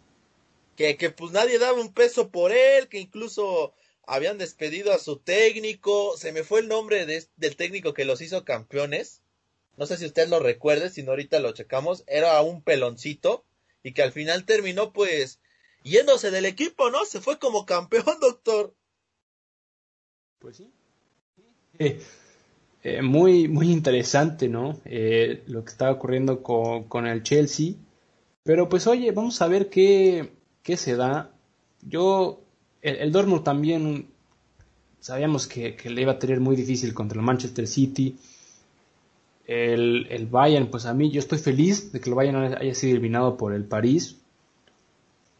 [0.77, 3.73] Que, que pues nadie daba un peso por él, que incluso
[4.03, 6.15] habían despedido a su técnico.
[6.15, 9.21] Se me fue el nombre de, del técnico que los hizo campeones
[9.77, 13.45] no sé si usted lo recuerde, si no ahorita lo checamos, era un peloncito
[13.83, 15.39] y que al final terminó pues
[15.83, 17.05] yéndose del equipo, ¿no?
[17.05, 18.73] Se fue como campeón, doctor.
[20.39, 20.71] Pues sí.
[21.77, 22.01] Eh,
[22.83, 24.81] eh, muy, muy interesante, ¿no?
[24.83, 27.75] Eh, lo que estaba ocurriendo con, con, el Chelsea.
[28.41, 30.31] Pero pues oye, vamos a ver qué,
[30.67, 31.31] qué se da.
[31.81, 32.41] Yo,
[32.81, 34.09] el, el Dortmund también
[34.99, 38.17] sabíamos que, que le iba a tener muy difícil contra el Manchester City
[39.45, 42.91] el, el, Bayern, pues a mí yo estoy feliz de que el Bayern haya sido
[42.91, 44.17] eliminado por el París.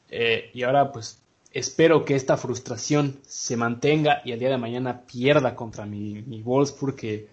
[0.10, 1.20] Eh, y ahora pues
[1.52, 6.42] espero que esta frustración se mantenga y el día de mañana pierda contra mi, mi
[6.42, 7.28] Wolfsburg, que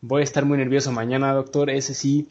[0.00, 1.68] voy a estar muy nervioso mañana, doctor.
[1.68, 2.28] Ese sí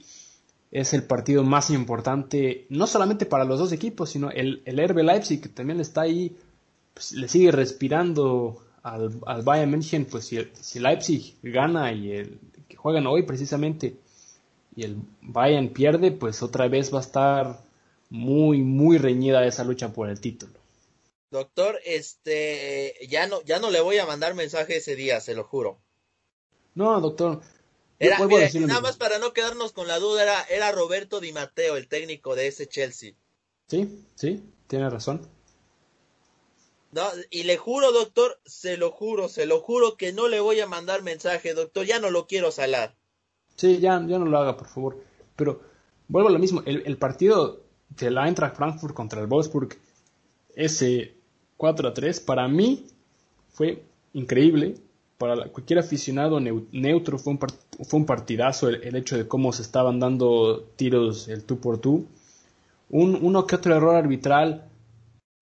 [0.72, 5.03] es el partido más importante, no solamente para los dos equipos, sino el, el Herbe
[5.03, 6.36] Leipzig, que también está ahí,
[6.93, 12.39] pues, le sigue respirando al, al Bayern München, pues si, si Leipzig gana y el,
[12.68, 13.95] que juegan hoy precisamente
[14.76, 17.59] y el Bayern pierde, pues otra vez va a estar
[18.09, 20.53] muy, muy reñida esa lucha por el título.
[21.32, 25.43] Doctor, este, ya no, ya no le voy a mandar mensaje ese día, se lo
[25.43, 25.78] juro.
[26.76, 27.41] No, doctor.
[27.99, 31.77] Era, mire, nada más para no quedarnos con la duda, era, era Roberto Di Matteo,
[31.77, 33.13] el técnico de ese Chelsea.
[33.67, 35.27] Sí, sí, tiene razón.
[36.91, 40.59] No, y le juro, doctor, se lo juro, se lo juro que no le voy
[40.59, 42.95] a mandar mensaje, doctor, ya no lo quiero salar.
[43.55, 45.03] Sí, ya, ya no lo haga, por favor.
[45.35, 45.61] Pero
[46.07, 49.77] vuelvo a lo mismo, el, el partido de la Eintracht Frankfurt contra el Wolfsburg,
[50.55, 51.15] ese
[51.57, 52.87] 4 a 3, para mí
[53.49, 53.83] fue
[54.13, 54.75] increíble.
[55.18, 59.63] Para cualquier aficionado neutro fue un, fue un partidazo el, el, hecho de cómo se
[59.63, 62.05] estaban dando tiros el tú por tú.
[62.89, 64.70] Un, uno que otro error arbitral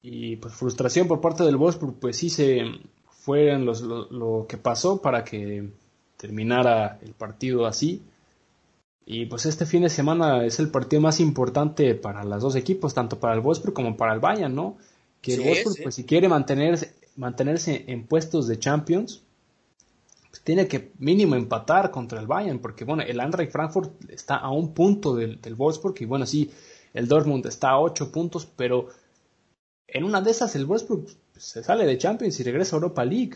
[0.01, 2.63] y pues frustración por parte del Wolfsburg, pues sí se
[3.09, 5.67] fue los, lo, lo, que pasó para que
[6.15, 8.03] terminara el partido así.
[9.03, 12.93] Y pues este fin de semana es el partido más importante para los dos equipos,
[12.93, 14.77] tanto para el Wolfsburg como para el Bayern, ¿no?
[15.21, 15.83] Que el sí, Wolfsburg, sí.
[15.83, 19.23] pues si quiere mantenerse, mantenerse en puestos de Champions,
[20.43, 24.73] tiene que mínimo empatar contra el Bayern, porque bueno, el Eintracht Frankfurt está a un
[24.73, 26.51] punto del, del Wolfsburg y bueno, sí,
[26.93, 28.89] el Dortmund está a ocho puntos, pero
[29.87, 31.07] en una de esas el Wolfsburg
[31.37, 33.35] se sale de Champions y regresa a Europa League.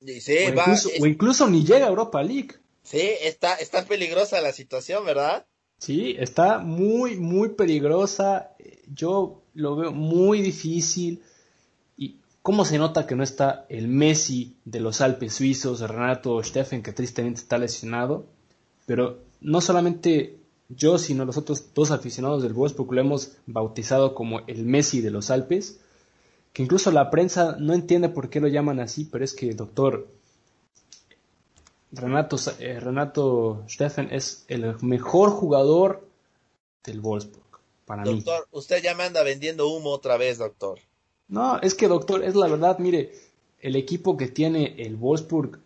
[0.00, 2.54] Sí, o, incluso, va, o, incluso, ni llega a Europa League.
[2.82, 5.46] Sí, está, está peligrosa la situación, ¿verdad?
[5.78, 8.54] Sí, está muy, muy peligrosa.
[8.86, 11.22] Yo lo veo muy difícil.
[12.46, 16.92] Cómo se nota que no está el Messi de los Alpes suizos, Renato Steffen, que
[16.92, 18.24] tristemente está lesionado.
[18.86, 20.38] Pero no solamente
[20.68, 25.10] yo, sino los otros dos aficionados del Wolfsburg lo hemos bautizado como el Messi de
[25.10, 25.80] los Alpes,
[26.52, 30.06] que incluso la prensa no entiende por qué lo llaman así, pero es que, doctor,
[31.90, 36.08] Renato, eh, Steffen es el mejor jugador
[36.84, 38.20] del Wolfsburg, para mí.
[38.20, 40.78] Doctor, usted ya me anda vendiendo humo otra vez, doctor.
[41.28, 43.12] No, es que, doctor, es la verdad, mire,
[43.60, 45.58] el equipo que tiene el Wolfsburg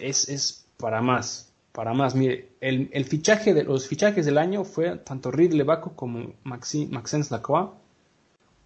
[0.00, 1.46] es, es para más
[1.76, 2.14] para más.
[2.14, 6.86] Mire, el, el, fichaje de los fichajes del año fue tanto Ridley Baco como Maxi,
[6.86, 7.68] Maxence Lacroix.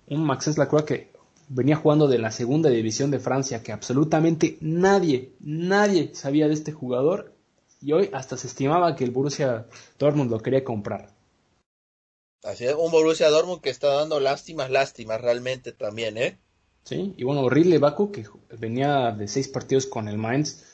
[0.06, 1.10] Un Maxence Lacroix que
[1.48, 6.70] venía jugando de la segunda división de Francia, que absolutamente nadie, nadie sabía de este
[6.70, 7.32] jugador.
[7.82, 9.66] Y hoy hasta se estimaba que el Borussia
[9.98, 11.08] Dortmund lo quería comprar.
[12.42, 16.38] Así es, un Borussia Dortmund que está dando lástimas, lástimas realmente también, ¿eh?
[16.84, 18.24] Sí, y bueno, Ridley Baco, que
[18.58, 20.64] venía de seis partidos con el Mainz,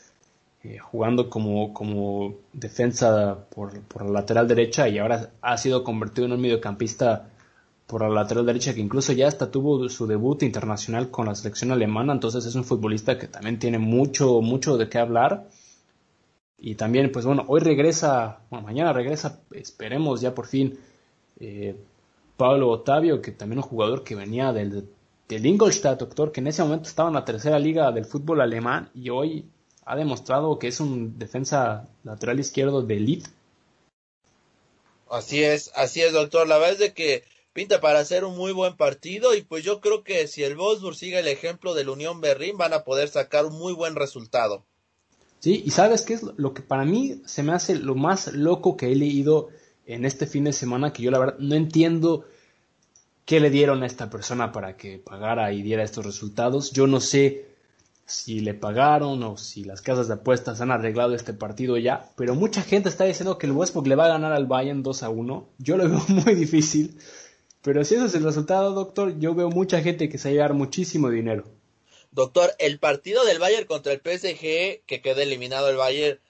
[0.63, 6.27] eh, jugando como, como defensa por, por, la lateral derecha y ahora ha sido convertido
[6.27, 7.31] en un mediocampista
[7.87, 11.71] por la lateral derecha que incluso ya hasta tuvo su debut internacional con la selección
[11.71, 15.49] alemana, entonces es un futbolista que también tiene mucho, mucho de qué hablar.
[16.59, 20.79] Y también, pues bueno, hoy regresa, bueno, mañana regresa, esperemos ya por fin,
[21.41, 21.77] eh,
[22.37, 24.89] Pablo Otavio, que también un jugador que venía del,
[25.29, 28.91] del Ingolstadt, doctor, que en ese momento estaba en la tercera liga del fútbol alemán
[28.95, 29.47] y hoy
[29.85, 33.31] ha demostrado que es un defensa lateral izquierdo de elite.
[35.09, 36.49] Así es, así es, doctor.
[36.49, 39.81] La verdad es de que pinta para hacer un muy buen partido y pues yo
[39.81, 43.47] creo que si el Wolfsburg sigue el ejemplo del Unión Berlín van a poder sacar
[43.47, 44.65] un muy buen resultado.
[45.39, 48.77] Sí, y sabes qué es lo que para mí se me hace lo más loco
[48.77, 49.49] que he leído
[49.87, 52.27] en este fin de semana que yo la verdad no entiendo
[53.25, 56.73] qué le dieron a esta persona para que pagara y diera estos resultados.
[56.73, 57.47] Yo no sé
[58.07, 62.37] si le pagaron o si las casas de apuestas han arreglado este partido ya, pero
[62.37, 65.09] mucha gente está diciendo que el Westbrook le va a ganar al Bayern 2 a
[65.09, 65.49] 1.
[65.59, 66.99] Yo lo veo muy difícil,
[67.63, 70.35] pero si ese es el resultado, doctor, yo veo mucha gente que se va a
[70.35, 71.45] llevar muchísimo dinero.
[72.13, 76.21] Doctor, el partido del Bayern contra el PSG, que queda eliminado el Bayern,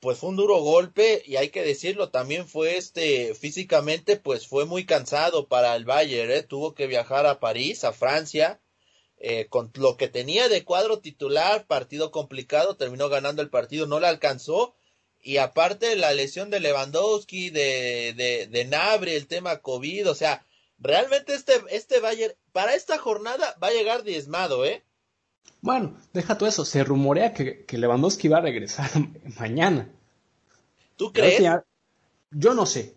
[0.00, 4.64] pues fue un duro golpe y hay que decirlo, también fue este físicamente pues fue
[4.64, 6.42] muy cansado para el Bayern, ¿eh?
[6.42, 8.60] tuvo que viajar a París, a Francia,
[9.18, 14.00] eh, con lo que tenía de cuadro titular, partido complicado, terminó ganando el partido, no
[14.00, 14.76] le alcanzó
[15.20, 20.46] y aparte la lesión de Lewandowski, de, de, de Nabri, el tema COVID, o sea,
[20.78, 24.84] realmente este, este Bayern para esta jornada va a llegar diezmado, ¿eh?
[25.60, 26.64] Bueno, deja todo eso.
[26.64, 28.90] Se rumorea que, que Lewandowski va a regresar
[29.40, 29.88] mañana.
[30.96, 31.42] ¿Tú crees?
[32.30, 32.94] yo no sé.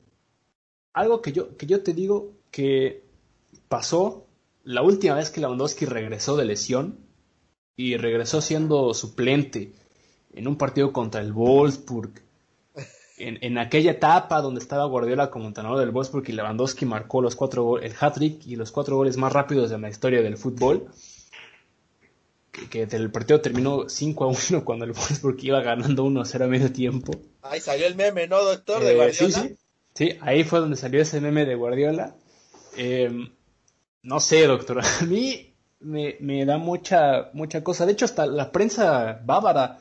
[0.94, 3.04] Algo que yo, que yo te digo que
[3.68, 4.26] pasó
[4.64, 7.00] la última vez que Lewandowski regresó de lesión
[7.76, 9.72] y regresó siendo suplente
[10.34, 12.12] en un partido contra el Wolfsburg.
[13.18, 17.36] En, en, aquella etapa donde estaba Guardiola como entrenador del Wolfsburg y Lewandowski marcó los
[17.36, 20.90] cuatro el hat-trick y los cuatro goles más rápidos de la historia del fútbol
[22.68, 26.46] que, el partido terminó 5 a 1 cuando el Wolfsburg iba ganando 1 a 0
[26.46, 27.12] a medio tiempo.
[27.42, 28.84] Ahí salió el meme, ¿no, doctor?
[28.84, 29.42] De eh, Guardiola.
[29.42, 29.58] Sí, sí.
[29.94, 32.16] sí, ahí fue donde salió ese meme de Guardiola.
[32.76, 33.30] Em,
[34.04, 37.86] no sé, doctor, a mí me, me, da mucha, mucha cosa.
[37.86, 39.80] De hecho, hasta la prensa bávara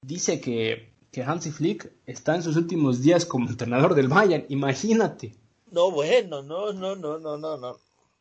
[0.00, 4.46] dice que, que Hansi Flick está en sus últimos días como entrenador del Bayern.
[4.48, 5.34] Imagínate.
[5.70, 7.78] No, bueno, no, no, no, no, no, no.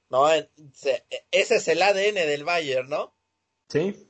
[0.09, 3.13] No, ese es el ADN del Bayern, ¿no?
[3.69, 4.07] Sí.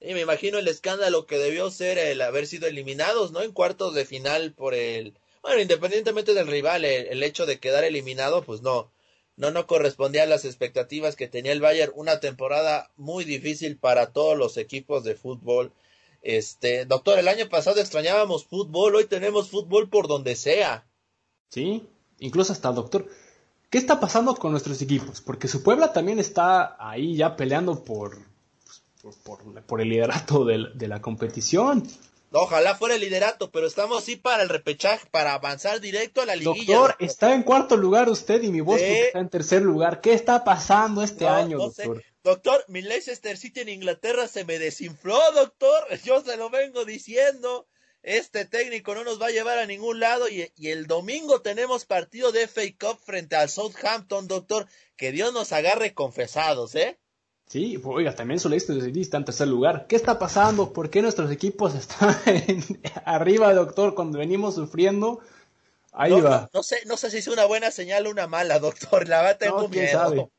[0.00, 3.42] Y me imagino el escándalo que debió ser el haber sido eliminados, ¿no?
[3.42, 5.18] En cuartos de final por el...
[5.42, 8.90] Bueno, independientemente del rival, el, hecho de quedar eliminado, pues no,
[9.36, 11.92] no, no correspondía a las expectativas que tenía el Bayern.
[11.94, 15.72] Una temporada muy difícil para todos los equipos de fútbol.
[16.22, 20.84] Este, doctor, el año pasado extrañábamos fútbol, hoy tenemos fútbol por donde sea.
[21.50, 21.88] Sí,
[22.18, 23.08] incluso hasta doctor.
[23.70, 25.20] ¿Qué está pasando con nuestros equipos?
[25.20, 28.18] Porque su Puebla también está ahí ya peleando por,
[29.66, 31.86] por, el liderato de, la competición.
[32.32, 36.36] Ojalá fuera el liderato, pero estamos sí para el repechaje, para avanzar directo a la
[36.36, 36.76] liguilla.
[36.76, 40.00] Doctor, está en cuarto lugar usted y mi voz está en tercer lugar.
[40.00, 42.02] ¿Qué está pasando este año, doctor?
[42.22, 45.84] Doctor, mi Leicester City en Inglaterra se me desinfló, doctor.
[46.04, 47.68] Yo se lo vengo diciendo.
[48.02, 51.86] Este técnico no nos va a llevar a ningún lado y, y el domingo tenemos
[51.86, 54.66] partido de FA Cup frente al Southampton, doctor.
[54.96, 56.98] Que Dios nos agarre confesados, ¿eh?
[57.46, 59.86] Sí, oiga, también Leicester City está en tercer lugar.
[59.86, 60.72] ¿Qué está pasando?
[60.72, 62.16] ¿Por qué nuestros equipos están
[63.04, 65.20] arriba, doctor, cuando venimos sufriendo?
[65.92, 66.50] Ahí va.
[66.52, 69.08] No, sé, no sé si es una buena señal o una mala, doctor.
[69.08, 70.30] La verdad tengo miedo.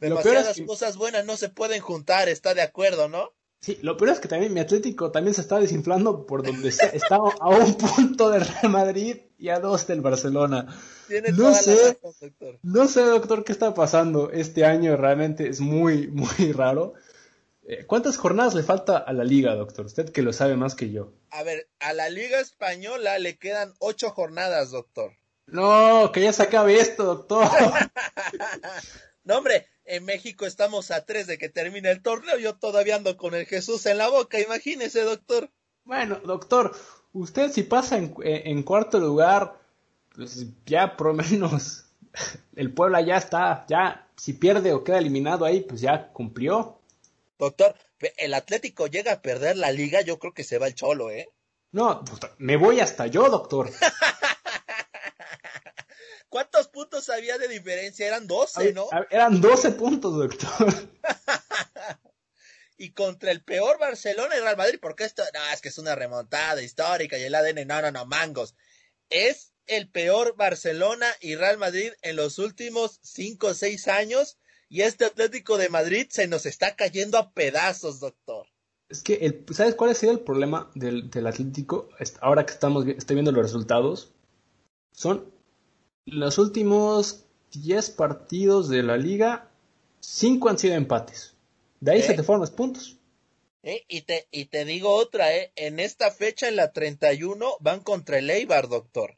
[0.00, 3.32] Demasiadas cosas buenas no se pueden juntar, está de acuerdo, ¿no?
[3.60, 6.86] Sí, lo peor es que también mi Atlético también se está desinflando por donde está,
[6.94, 10.66] está a un punto del Real Madrid y a dos del Barcelona.
[11.32, 12.58] no sé, doctor.
[12.62, 14.96] no sé, doctor, qué está pasando este año.
[14.96, 16.92] Realmente es muy, muy raro.
[17.62, 19.86] Eh, ¿Cuántas jornadas le falta a la liga, doctor?
[19.86, 21.12] Usted que lo sabe más que yo.
[21.30, 25.12] A ver, a la liga española le quedan ocho jornadas, doctor.
[25.46, 27.48] No, que ya se acabe esto, doctor.
[29.24, 32.38] no, hombre, en México estamos a tres de que termine el torneo.
[32.38, 35.50] Yo todavía ando con el Jesús en la boca, imagínese, doctor.
[35.84, 36.76] Bueno, doctor,
[37.12, 39.58] usted si pasa en, cuarto lugar,
[40.14, 41.84] pues ya por lo menos
[42.56, 46.80] el Puebla ya está, ya si pierde o queda eliminado ahí, pues ya cumplió.
[47.38, 47.74] Doctor,
[48.16, 51.30] el Atlético llega a perder la liga, yo creo que se va el cholo, ¿eh?
[51.72, 52.04] No,
[52.38, 53.70] me voy hasta yo, doctor.
[56.28, 58.06] ¿Cuántos puntos había de diferencia?
[58.06, 58.86] Eran 12, ¿no?
[59.10, 60.48] Eran 12 puntos, doctor.
[62.80, 65.94] y contra el peor Barcelona y Real Madrid, porque esto, no, es que es una
[65.94, 68.54] remontada histórica y el ADN, no, no, no, mangos.
[69.10, 74.38] Es el peor Barcelona y Real Madrid en los últimos 5 o 6 años
[74.70, 78.46] y este Atlético de Madrid se nos está cayendo a pedazos, doctor.
[78.88, 81.90] Es que, el, ¿sabes cuál ha sido el problema del, Atlético?
[82.22, 84.14] Ahora que estamos, estoy viendo los resultados,
[84.92, 85.30] son
[86.06, 89.50] los últimos 10 partidos de la liga,
[90.00, 91.29] cinco han sido empates.
[91.80, 92.98] De ahí se te fueron los puntos.
[93.62, 93.84] ¿Eh?
[93.88, 95.52] Y, te, y te digo otra, ¿eh?
[95.56, 99.16] en esta fecha, en la 31, van contra el Eibar, doctor.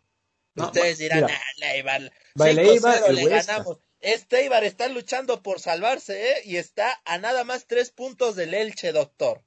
[0.55, 3.79] Ustedes dirán, ah, Eibar, el Eibar le ganamos.
[4.01, 6.35] Este Eibar está luchando por salvarse, ¿eh?
[6.45, 9.43] Y está a nada más tres puntos del Elche, doctor.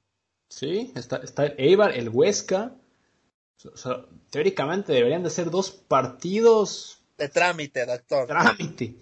[0.48, 2.74] Sí, está, está el Eibar, el Huesca.
[4.30, 7.02] teóricamente deberían de ser dos partidos...
[7.18, 8.26] De trámite, doctor.
[8.26, 8.94] Trámite.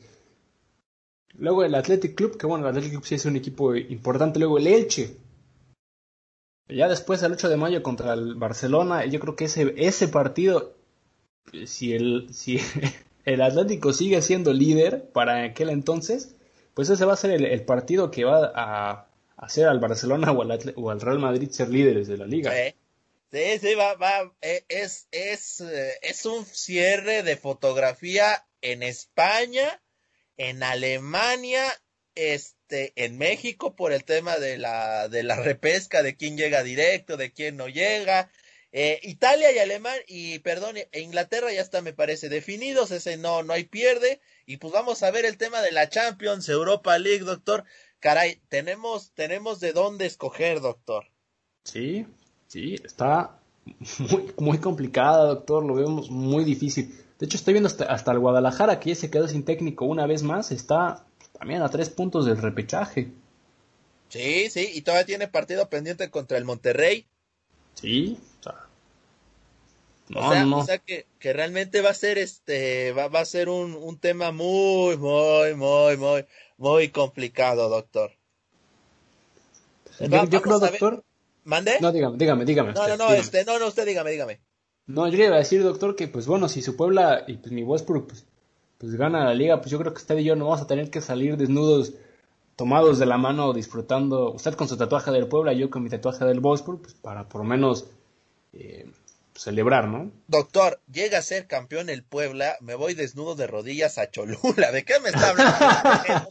[1.38, 4.38] Luego el Athletic Club, que bueno, el Athletic Club sí es un equipo importante.
[4.38, 5.16] Luego el Elche.
[6.68, 10.74] Ya después, el 8 de mayo contra el Barcelona, yo creo que ese, ese partido,
[11.66, 12.58] si el, si
[13.24, 16.34] el Atlético sigue siendo líder para aquel entonces,
[16.72, 20.74] pues ese va a ser el, partido que va a hacer al Barcelona o al,
[20.76, 22.52] o al, Real Madrid ser líderes de la liga.
[23.30, 29.82] Sí, sí, va, va, e, es, es, eh, es un cierre de fotografía en España,
[30.36, 31.64] en Alemania,
[32.14, 37.16] este, en México por el tema de la, de la repesca, de quién llega directo,
[37.16, 38.30] de quién no llega,
[38.76, 43.44] eh, Italia y Alemania, y perdón, e Inglaterra ya está, me parece, definidos, ese no,
[43.44, 44.20] no hay pierde.
[44.46, 47.62] Y pues vamos a ver el tema de la Champions, Europa League, doctor.
[48.00, 51.06] Caray, tenemos, tenemos de dónde escoger, doctor.
[51.62, 52.04] Sí,
[52.48, 53.38] sí, está
[54.10, 56.92] muy, muy complicada, doctor, lo vemos muy difícil.
[57.18, 60.06] De hecho, estoy viendo hasta, hasta el Guadalajara, que ya se quedó sin técnico una
[60.06, 61.04] vez más, está
[61.38, 63.12] también a tres puntos del repechaje.
[64.08, 67.06] Sí, sí, y todavía tiene partido pendiente contra el Monterrey.
[67.74, 68.18] Sí,
[70.12, 73.98] o sea, que, que, realmente va a ser este, va, va a ser un, un,
[73.98, 76.26] tema muy, muy, muy, muy,
[76.58, 78.12] muy complicado, doctor.
[79.98, 81.04] Yo, creo, doctor.
[81.44, 81.78] ¿Mande?
[81.80, 82.72] No, dígame, dígame, dígame.
[82.72, 84.40] No, no, no, este, no, no, usted dígame, dígame.
[84.86, 87.52] No, yo le iba a decir, doctor, que pues bueno, si su Puebla y pues
[87.52, 88.26] mi Westbrook pues,
[88.78, 90.90] pues gana la liga, pues yo creo que usted y yo no vamos a tener
[90.90, 91.94] que salir desnudos,
[92.56, 96.24] tomados de la mano, disfrutando, usted con su tatuaje del Puebla, yo con mi tatuaje
[96.24, 97.86] del Wolfsburg, pues para por lo menos
[98.52, 98.86] eh,
[99.34, 100.10] celebrar, ¿no?
[100.28, 104.70] Doctor, llega a ser campeón el Puebla, me voy desnudo de rodillas a Cholula.
[104.70, 106.28] ¿De qué me está hablando?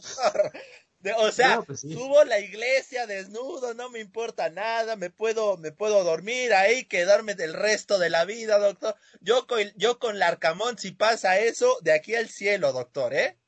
[1.18, 6.04] o sea, pues subo la iglesia desnudo, no me importa nada, me puedo, me puedo
[6.04, 8.96] dormir ahí, quedarme del resto de la vida, doctor.
[9.20, 13.38] Yo con, yo con Larcamón, si pasa eso, de aquí al cielo, doctor, ¿eh?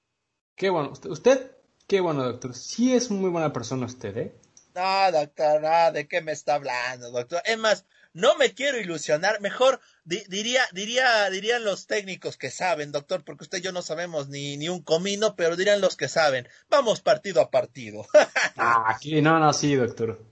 [0.54, 1.50] Qué bueno, usted, usted,
[1.86, 2.54] qué bueno, doctor.
[2.54, 4.34] Sí es muy buena persona usted, ¿eh?
[4.74, 7.42] No, doctor, no, ¿de qué me está hablando, doctor?
[7.46, 7.86] Es más,
[8.16, 13.58] no me quiero ilusionar, mejor diría, diría, dirían los técnicos que saben, doctor, porque usted
[13.58, 17.42] y yo no sabemos ni, ni un comino, pero dirían los que saben, vamos partido
[17.42, 18.06] a partido.
[18.56, 20.24] ah, aquí no, no, sí, doctor.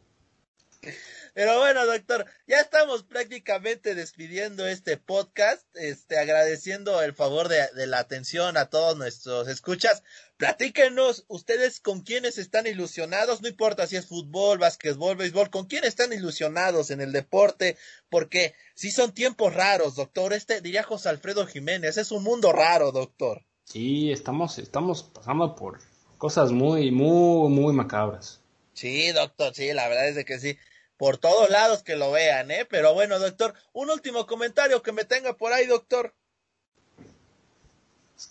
[1.35, 7.89] Pero bueno, doctor, ya estamos prácticamente despidiendo este podcast, este, agradeciendo el favor de, de
[7.89, 10.05] la atención a todos nuestros escuchas.
[10.37, 15.83] Platíquenos ustedes con quiénes están ilusionados, no importa si es fútbol, básquetbol, béisbol, con quién
[15.83, 17.77] están ilusionados en el deporte,
[18.09, 22.93] porque si son tiempos raros, doctor, este diría José Alfredo Jiménez, es un mundo raro,
[22.93, 23.43] doctor.
[23.65, 25.81] Sí, estamos, estamos pasando por
[26.17, 28.41] cosas muy, muy, muy macabras.
[28.73, 30.57] Sí, doctor, sí, la verdad es de que sí
[31.05, 32.65] por todos lados que lo vean, ¿eh?
[32.65, 36.15] Pero bueno, doctor, un último comentario que me tenga por ahí, doctor.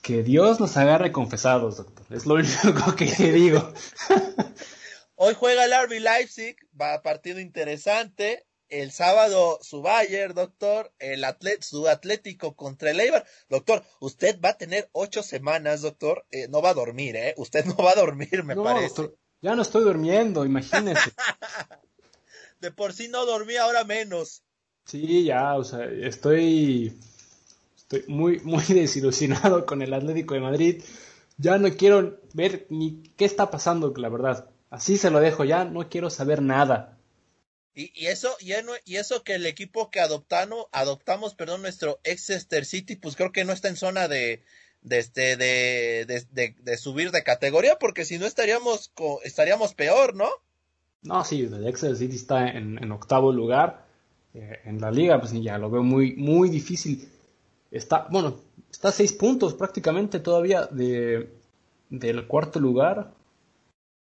[0.02, 2.04] Que Dios nos agarre confesados, doctor.
[2.10, 3.72] Es lo único que le digo.
[5.14, 8.48] Hoy juega el RB Leipzig, va a partido interesante.
[8.70, 13.24] El sábado su Bayern, doctor, el atlet, su Atlético contra el Eibar.
[13.50, 16.26] Doctor, usted va a tener ocho semanas, doctor.
[16.32, 17.36] Eh, no va a dormir, ¿eh?
[17.38, 18.88] Usted no va a dormir, me parece.
[18.88, 21.12] Doctor, ya no estoy durmiendo, imagínese.
[22.64, 24.42] de por sí no dormí, ahora menos.
[24.86, 26.98] Sí, ya, o sea, estoy,
[27.76, 30.84] estoy muy, muy desilusionado con el Atlético de Madrid.
[31.38, 34.50] Ya no quiero ver ni qué está pasando, la verdad.
[34.70, 36.98] Así se lo dejo, ya no quiero saber nada.
[37.76, 38.54] Y, y eso, y,
[38.86, 43.46] y, eso que el equipo que adoptamos, adoptamos, perdón, nuestro Exeter City, pues creo que
[43.46, 44.42] no está en zona de,
[44.82, 48.94] de, este, de, de, de, subir de categoría, porque si no estaríamos,
[49.24, 50.30] estaríamos peor, ¿no?
[51.04, 53.86] No, sí, el Exeter City está en, octavo lugar.
[54.34, 57.08] Eh, en la liga, pues ya lo veo muy, muy difícil.
[57.70, 58.38] Está, bueno,
[58.72, 61.30] está a seis puntos prácticamente todavía de,
[61.90, 63.12] del cuarto lugar.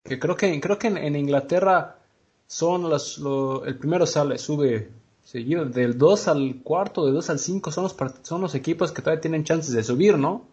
[0.05, 1.99] Que creo que, creo que en, Inglaterra
[2.47, 3.21] son los,
[3.67, 4.91] el primero sale, sube
[5.23, 5.67] seguido.
[5.67, 9.21] Del 2 al cuarto, del 2 al 5 son los, son los equipos que todavía
[9.21, 10.47] tienen chances de subir, ¿no?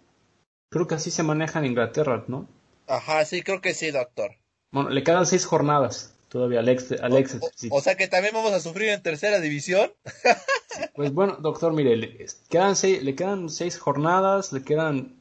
[0.70, 2.48] Creo que así se maneja en Inglaterra, ¿no?
[2.88, 4.32] Ajá, sí, creo que sí, doctor.
[4.72, 7.38] Bueno, le quedan seis jornadas todavía Alex, Alex
[7.70, 9.94] o, sea que también vamos a sufrir en tercera división.
[10.96, 15.16] pues bueno, doctor, mire, le quedan seis, le quedan seis jornadas, le quedan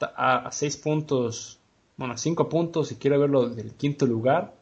[0.00, 1.60] a, seis puntos
[1.96, 4.52] bueno, cinco puntos si quiere verlo del quinto lugar.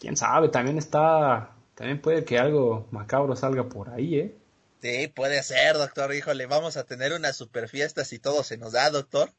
[0.00, 4.34] Quién sabe, también está, también puede que algo macabro salga por ahí, ¿eh?
[4.80, 6.14] Sí, puede ser, doctor.
[6.14, 9.30] Híjole, vamos a tener una super fiesta si todo se nos da, doctor.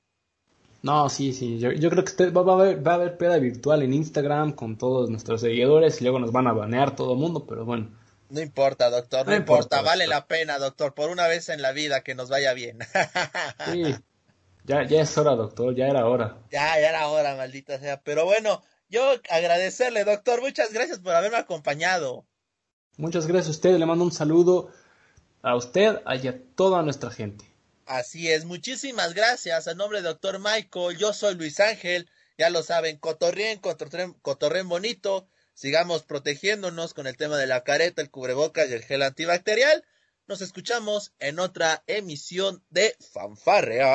[0.82, 1.60] No, sí, sí.
[1.60, 4.78] Yo, creo que usted va, a haber, va a haber peda virtual en Instagram con
[4.78, 7.90] todos nuestros seguidores y luego nos van a banear todo el mundo, pero bueno.
[8.30, 12.02] No importa, doctor, no, importa, vale la pena, doctor, por una vez en la vida
[12.02, 12.78] que nos vaya bien.
[13.72, 13.96] sí,
[14.66, 16.38] ya, ya es hora, doctor, ya era hora.
[16.52, 18.00] Ya, ya era hora, maldita sea.
[18.02, 22.26] Pero bueno, yo agradecerle, doctor, muchas gracias por haberme acompañado.
[22.98, 24.70] Muchas gracias a usted, le mando un saludo
[25.42, 27.49] a usted y a toda nuestra gente.
[27.90, 29.68] Así es, muchísimas gracias.
[29.68, 34.70] A nombre de doctor Michael, yo soy Luis Ángel, ya lo saben, cotorrien, cotorren, cotorren
[34.70, 35.28] bonito
[35.60, 39.84] sigamos protegiéndonos con el tema de la careta, el cubrebocas y el gel antibacterial.
[40.28, 43.86] Nos escuchamos en otra emisión de Fanfarrea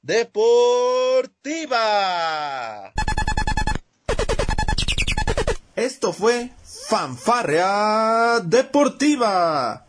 [0.00, 1.34] Deportiva.
[5.74, 6.52] Esto fue
[6.88, 9.88] Fanfarrea Deportiva.